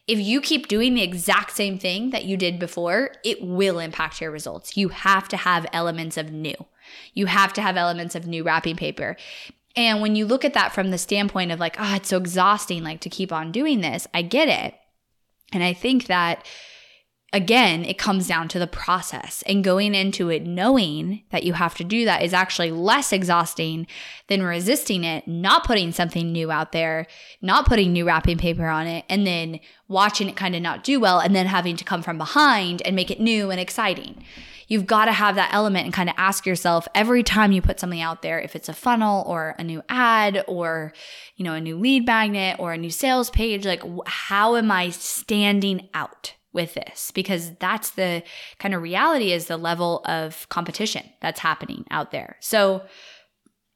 if 0.08 0.20
you 0.20 0.39
keep 0.39 0.68
doing 0.68 0.94
the 0.94 1.02
exact 1.02 1.56
same 1.56 1.80
thing 1.80 2.12
that 2.12 2.26
you 2.26 2.38
did 2.38 2.60
before, 2.60 3.12
it 3.24 3.41
will 3.41 3.80
impact 3.80 4.22
your 4.22 4.32
results. 4.32 4.78
You 4.78 4.89
have 4.89 5.28
to 5.30 5.38
have 5.38 5.65
elements 5.74 6.15
of 6.18 6.32
new. 6.32 6.56
You 7.13 7.26
have 7.26 7.54
to 7.54 7.62
have 7.62 7.76
elements 7.76 8.13
of 8.13 8.28
new 8.28 8.44
wrapping 8.44 8.76
paper. 8.76 9.18
And 9.76 10.02
when 10.02 10.15
you 10.15 10.26
look 10.26 10.46
at 10.46 10.54
that 10.54 10.74
from 10.74 10.91
the 10.91 10.98
standpoint 10.98 11.52
of 11.52 11.60
like, 11.60 11.76
oh, 11.80 11.96
it's 11.96 12.10
so 12.10 12.18
exhausting, 12.18 12.84
like 12.84 13.02
to 13.02 13.10
keep 13.10 13.32
on 13.32 13.52
doing 13.52 13.82
this, 13.82 14.08
I 14.13 14.22
get 14.22 14.48
it. 14.48 14.76
And 15.52 15.63
I 15.63 15.74
think 15.74 16.06
that 16.06 16.46
again, 17.36 17.84
it 17.84 17.98
comes 17.98 18.30
down 18.30 18.48
to 18.48 18.60
the 18.60 18.65
process 18.65 19.43
and 19.45 19.62
going 19.62 19.93
into 19.93 20.30
it 20.30 20.45
knowing 20.45 21.21
that 21.32 21.43
you 21.43 21.52
have 21.52 21.76
to 21.76 21.84
do 21.84 22.06
that 22.06 22.24
is 22.24 22.34
actually 22.34 22.71
less 22.71 23.12
exhausting 23.12 23.86
than 24.28 24.41
resisting 24.41 25.04
it, 25.04 25.28
not 25.28 25.65
putting 25.65 25.91
something 25.91 26.32
new 26.32 26.50
out 26.50 26.71
there, 26.71 27.06
not 27.41 27.67
putting 27.67 27.91
new 27.91 28.08
wrapping 28.08 28.38
paper 28.38 28.67
on 28.67 28.88
it, 28.88 29.04
and 29.10 29.28
then 29.28 29.60
watching 29.89 30.30
it 30.30 30.38
kind 30.38 30.56
of 30.56 30.62
not 30.62 30.82
do 30.82 30.98
well 30.98 31.19
and 31.19 31.36
then 31.36 31.45
having 31.45 31.76
to 31.76 31.84
come 31.84 32.02
from 32.02 32.17
behind 32.17 32.82
and 32.84 32.95
make 32.95 33.12
it 33.12 33.19
new 33.19 33.52
and 33.52 33.60
exciting. 33.60 34.24
You've 34.69 34.88
got 34.88 35.06
to 35.06 35.12
have 35.12 35.36
that 35.36 35.54
element 35.54 35.84
and 35.84 35.93
kind 35.93 36.10
of 36.10 36.15
ask 36.17 36.45
yourself 36.45 36.88
every 36.95 37.21
time 37.21 37.52
you 37.52 37.62
put 37.62 37.82
something 37.82 38.02
out 38.02 38.21
there, 38.21 38.39
if 38.39 38.56
it's 38.56 38.69
a 38.69 38.74
funnel 38.74 39.26
or 39.28 39.56
a 39.60 39.63
new 39.63 39.84
ad 39.89 40.45
or, 40.48 40.93
you 41.36 41.43
know, 41.43 41.54
a 41.54 41.60
new 41.60 41.78
lead 41.78 42.06
magnet 42.06 42.56
or 42.60 42.71
a 42.71 42.78
new 42.78 42.89
sales 42.89 43.30
page, 43.30 43.65
like 43.65 43.84
how 44.06 44.56
am 44.56 44.71
I 44.71 44.89
standing 44.89 45.89
out? 45.93 46.35
With 46.56 46.74
this 46.74 47.12
because 47.12 47.52
that's 47.60 47.91
the 47.91 48.24
kind 48.58 48.74
of 48.74 48.82
reality 48.82 49.32
is 49.32 49.46
the 49.46 49.58
level 49.58 50.02
of 50.06 50.50
competition 50.50 51.08
that's 51.22 51.41
happening 51.41 51.86
out 51.91 52.10
there. 52.10 52.38
So 52.39 52.84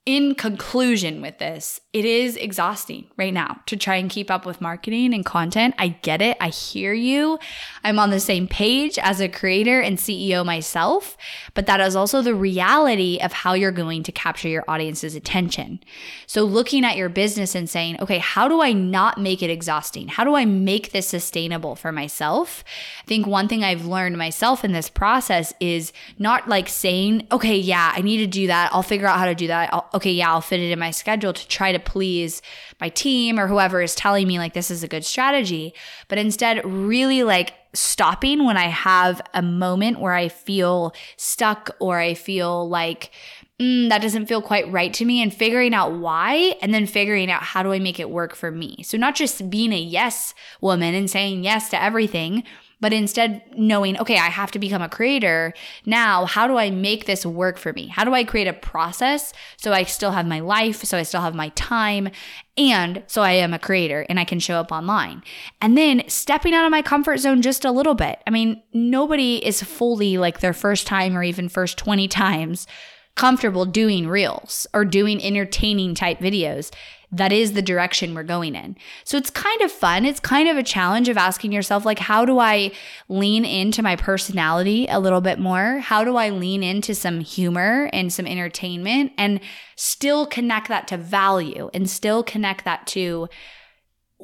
in 0.05 0.33
conclusion 0.33 1.21
with 1.21 1.37
this, 1.37 1.79
it 1.91 2.05
is 2.05 2.35
exhausting 2.35 3.05
right 3.17 3.33
now 3.33 3.59
to 3.65 3.75
try 3.75 3.95
and 3.95 4.09
keep 4.09 4.31
up 4.31 4.45
with 4.45 4.61
marketing 4.61 5.13
and 5.13 5.25
content. 5.25 5.75
I 5.77 5.89
get 5.89 6.21
it. 6.21 6.37
I 6.39 6.49
hear 6.49 6.93
you. 6.93 7.37
I'm 7.83 7.99
on 7.99 8.09
the 8.09 8.19
same 8.19 8.47
page 8.47 8.97
as 8.97 9.19
a 9.19 9.27
creator 9.27 9.81
and 9.81 9.97
CEO 9.97 10.45
myself, 10.45 11.17
but 11.53 11.65
that 11.65 11.79
is 11.79 11.95
also 11.95 12.21
the 12.21 12.33
reality 12.33 13.19
of 13.21 13.33
how 13.33 13.53
you're 13.53 13.71
going 13.71 14.03
to 14.03 14.11
capture 14.11 14.47
your 14.47 14.63
audience's 14.67 15.15
attention. 15.15 15.79
So 16.25 16.43
looking 16.43 16.85
at 16.85 16.97
your 16.97 17.09
business 17.09 17.53
and 17.53 17.69
saying, 17.69 17.99
okay, 17.99 18.19
how 18.19 18.47
do 18.47 18.61
I 18.61 18.71
not 18.71 19.19
make 19.19 19.43
it 19.43 19.49
exhausting? 19.49 20.07
How 20.07 20.23
do 20.23 20.33
I 20.33 20.45
make 20.45 20.91
this 20.91 21.07
sustainable 21.07 21.75
for 21.75 21.91
myself? 21.91 22.63
I 23.03 23.05
think 23.05 23.27
one 23.27 23.47
thing 23.47 23.63
I've 23.63 23.85
learned 23.85 24.17
myself 24.17 24.63
in 24.63 24.71
this 24.71 24.89
process 24.89 25.53
is 25.59 25.91
not 26.17 26.47
like 26.47 26.69
saying, 26.69 27.27
okay, 27.31 27.57
yeah, 27.57 27.91
I 27.95 28.01
need 28.01 28.17
to 28.17 28.27
do 28.27 28.47
that. 28.47 28.71
I'll 28.73 28.81
figure 28.81 29.05
out 29.05 29.19
how 29.19 29.25
to 29.25 29.35
do 29.35 29.47
that. 29.47 29.73
I'll, 29.73 29.88
okay, 29.93 30.11
yeah, 30.11 30.31
I'll 30.31 30.41
fit 30.41 30.59
it 30.59 30.71
in 30.71 30.79
my 30.79 30.91
schedule 30.91 31.33
to 31.33 31.47
try 31.47 31.71
to 31.71 31.79
please 31.79 32.41
my 32.79 32.89
team 32.89 33.39
or 33.39 33.47
whoever 33.47 33.81
is 33.81 33.95
telling 33.95 34.27
me 34.27 34.39
like 34.39 34.53
this 34.53 34.71
is 34.71 34.83
a 34.83 34.87
good 34.87 35.05
strategy. 35.05 35.73
But 36.07 36.17
instead, 36.17 36.63
really 36.65 37.23
like 37.23 37.53
stopping 37.73 38.45
when 38.45 38.57
I 38.57 38.67
have 38.67 39.21
a 39.33 39.41
moment 39.41 39.99
where 39.99 40.13
I 40.13 40.29
feel 40.29 40.93
stuck 41.17 41.75
or 41.79 41.99
I 41.99 42.13
feel 42.13 42.67
like, 42.67 43.11
mm, 43.59 43.89
that 43.89 44.01
doesn't 44.01 44.25
feel 44.25 44.41
quite 44.41 44.71
right 44.71 44.93
to 44.95 45.05
me 45.05 45.21
and 45.21 45.33
figuring 45.33 45.73
out 45.73 45.93
why 45.93 46.55
and 46.61 46.73
then 46.73 46.85
figuring 46.85 47.29
out 47.29 47.43
how 47.43 47.61
do 47.61 47.71
I 47.71 47.79
make 47.79 47.99
it 47.99 48.09
work 48.09 48.35
for 48.35 48.51
me. 48.51 48.81
So, 48.83 48.97
not 48.97 49.15
just 49.15 49.49
being 49.49 49.73
a 49.73 49.79
yes 49.79 50.33
woman 50.61 50.95
and 50.95 51.09
saying 51.09 51.43
yes 51.43 51.69
to 51.69 51.81
everything, 51.81 52.43
but 52.79 52.93
instead 52.93 53.41
knowing, 53.57 53.97
okay, 53.99 54.17
I 54.17 54.29
have 54.29 54.51
to 54.51 54.59
become 54.59 54.81
a 54.81 54.89
creator. 54.89 55.53
Now, 55.85 56.25
how 56.25 56.47
do 56.47 56.57
I 56.57 56.69
make 56.69 57.05
this 57.05 57.25
work 57.25 57.57
for 57.57 57.73
me? 57.73 57.87
How 57.87 58.03
do 58.03 58.13
I 58.13 58.23
create 58.23 58.47
a 58.47 58.53
process 58.53 59.33
so 59.57 59.73
I 59.73 59.83
still 59.83 60.11
have 60.11 60.25
my 60.25 60.39
life, 60.39 60.83
so 60.83 60.97
I 60.97 61.03
still 61.03 61.21
have 61.21 61.35
my 61.35 61.49
time, 61.49 62.09
and 62.57 63.03
so 63.07 63.21
I 63.21 63.31
am 63.31 63.53
a 63.53 63.59
creator 63.59 64.05
and 64.09 64.19
I 64.19 64.25
can 64.25 64.39
show 64.39 64.55
up 64.55 64.71
online? 64.71 65.23
And 65.61 65.77
then 65.77 66.03
stepping 66.07 66.53
out 66.53 66.65
of 66.65 66.71
my 66.71 66.81
comfort 66.81 67.17
zone 67.17 67.41
just 67.41 67.65
a 67.65 67.71
little 67.71 67.95
bit. 67.95 68.19
I 68.25 68.29
mean, 68.29 68.61
nobody 68.73 69.45
is 69.45 69.61
fully 69.61 70.17
like 70.17 70.39
their 70.39 70.53
first 70.53 70.87
time 70.87 71.17
or 71.17 71.23
even 71.23 71.49
first 71.49 71.77
20 71.77 72.07
times 72.07 72.67
comfortable 73.15 73.65
doing 73.65 74.07
reels 74.07 74.65
or 74.73 74.85
doing 74.85 75.21
entertaining 75.21 75.93
type 75.93 76.19
videos 76.19 76.71
that 77.11 77.31
is 77.31 77.53
the 77.53 77.61
direction 77.61 78.13
we're 78.13 78.23
going 78.23 78.55
in. 78.55 78.75
So 79.03 79.17
it's 79.17 79.31
kind 79.31 79.61
of 79.61 79.71
fun. 79.71 80.05
It's 80.05 80.19
kind 80.19 80.47
of 80.47 80.57
a 80.57 80.63
challenge 80.63 81.09
of 81.09 81.17
asking 81.17 81.51
yourself, 81.51 81.83
like, 81.83 81.97
how 81.97 82.23
do 82.23 82.37
I 82.39 82.71
lean 83.07 83.45
into 83.45 83.81
my 83.81 83.95
personality 83.95 84.85
a 84.87 84.99
little 84.99 85.21
bit 85.21 85.39
more? 85.39 85.79
How 85.79 86.03
do 86.03 86.17
I 86.17 86.29
lean 86.29 86.61
into 86.61 86.93
some 86.93 87.19
humor 87.19 87.89
and 87.93 88.13
some 88.13 88.27
entertainment 88.27 89.13
and 89.17 89.39
still 89.75 90.27
connect 90.27 90.67
that 90.67 90.87
to 90.89 90.97
value 90.97 91.71
and 91.73 91.89
still 91.89 92.23
connect 92.23 92.65
that 92.65 92.85
to 92.87 93.27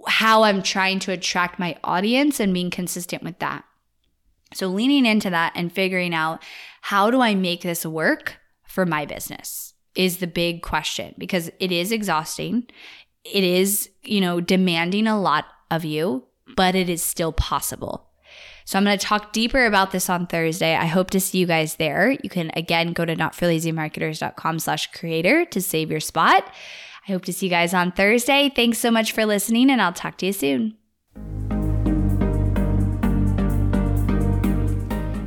how 0.08 0.44
I'm 0.44 0.62
trying 0.62 1.00
to 1.00 1.12
attract 1.12 1.58
my 1.58 1.78
audience 1.84 2.40
and 2.40 2.54
being 2.54 2.70
consistent 2.70 3.24
with 3.24 3.40
that? 3.40 3.64
So 4.54 4.68
leaning 4.68 5.08
into 5.08 5.32
that 5.32 5.54
and 5.56 5.72
figuring 5.72 6.14
out 6.14 6.44
how 6.82 7.10
do 7.10 7.20
I 7.20 7.34
make 7.34 7.62
this 7.62 7.84
work 7.84 8.38
for 8.68 8.86
my 8.86 9.06
business? 9.06 9.75
Is 9.96 10.18
the 10.18 10.28
big 10.28 10.62
question 10.62 11.16
because 11.18 11.50
it 11.60 11.72
is 11.72 11.92
exhausting. 11.92 12.68
It 13.24 13.44
is, 13.44 13.90
you 14.04 14.22
know, 14.22 14.42
demanding 14.42 15.08
a 15.08 15.20
lot 15.20 15.46
of 15.72 15.86
you, 15.86 16.26
but 16.56 16.76
it 16.76 16.90
is 16.90 17.02
still 17.02 17.32
possible. 17.32 18.10
So 18.66 18.78
I'm 18.78 18.84
going 18.84 18.98
to 18.98 19.06
talk 19.06 19.32
deeper 19.32 19.66
about 19.66 19.92
this 19.92 20.10
on 20.10 20.26
Thursday. 20.26 20.76
I 20.76 20.86
hope 20.86 21.12
to 21.12 21.20
see 21.20 21.38
you 21.38 21.46
guys 21.46 21.76
there. 21.76 22.12
You 22.24 22.30
can 22.30 22.52
again 22.56 22.94
go 22.94 23.06
to 23.06 23.16
notforlazymarketers.com 23.16 24.60
slash 24.60 24.92
creator 24.92 25.46
to 25.46 25.62
save 25.62 25.92
your 25.92 26.00
spot. 26.00 26.52
I 27.08 27.12
hope 27.12 27.26
to 27.26 27.34
see 27.34 27.46
you 27.46 27.52
guys 27.52 27.74
on 27.74 27.92
Thursday. 27.92 28.52
Thanks 28.56 28.80
so 28.80 28.90
much 28.90 29.12
for 29.12 29.26
listening 29.26 29.70
and 29.70 29.82
I'll 29.82 29.94
talk 29.94 30.18
to 30.18 30.26
you 30.26 30.34
soon. 30.34 30.76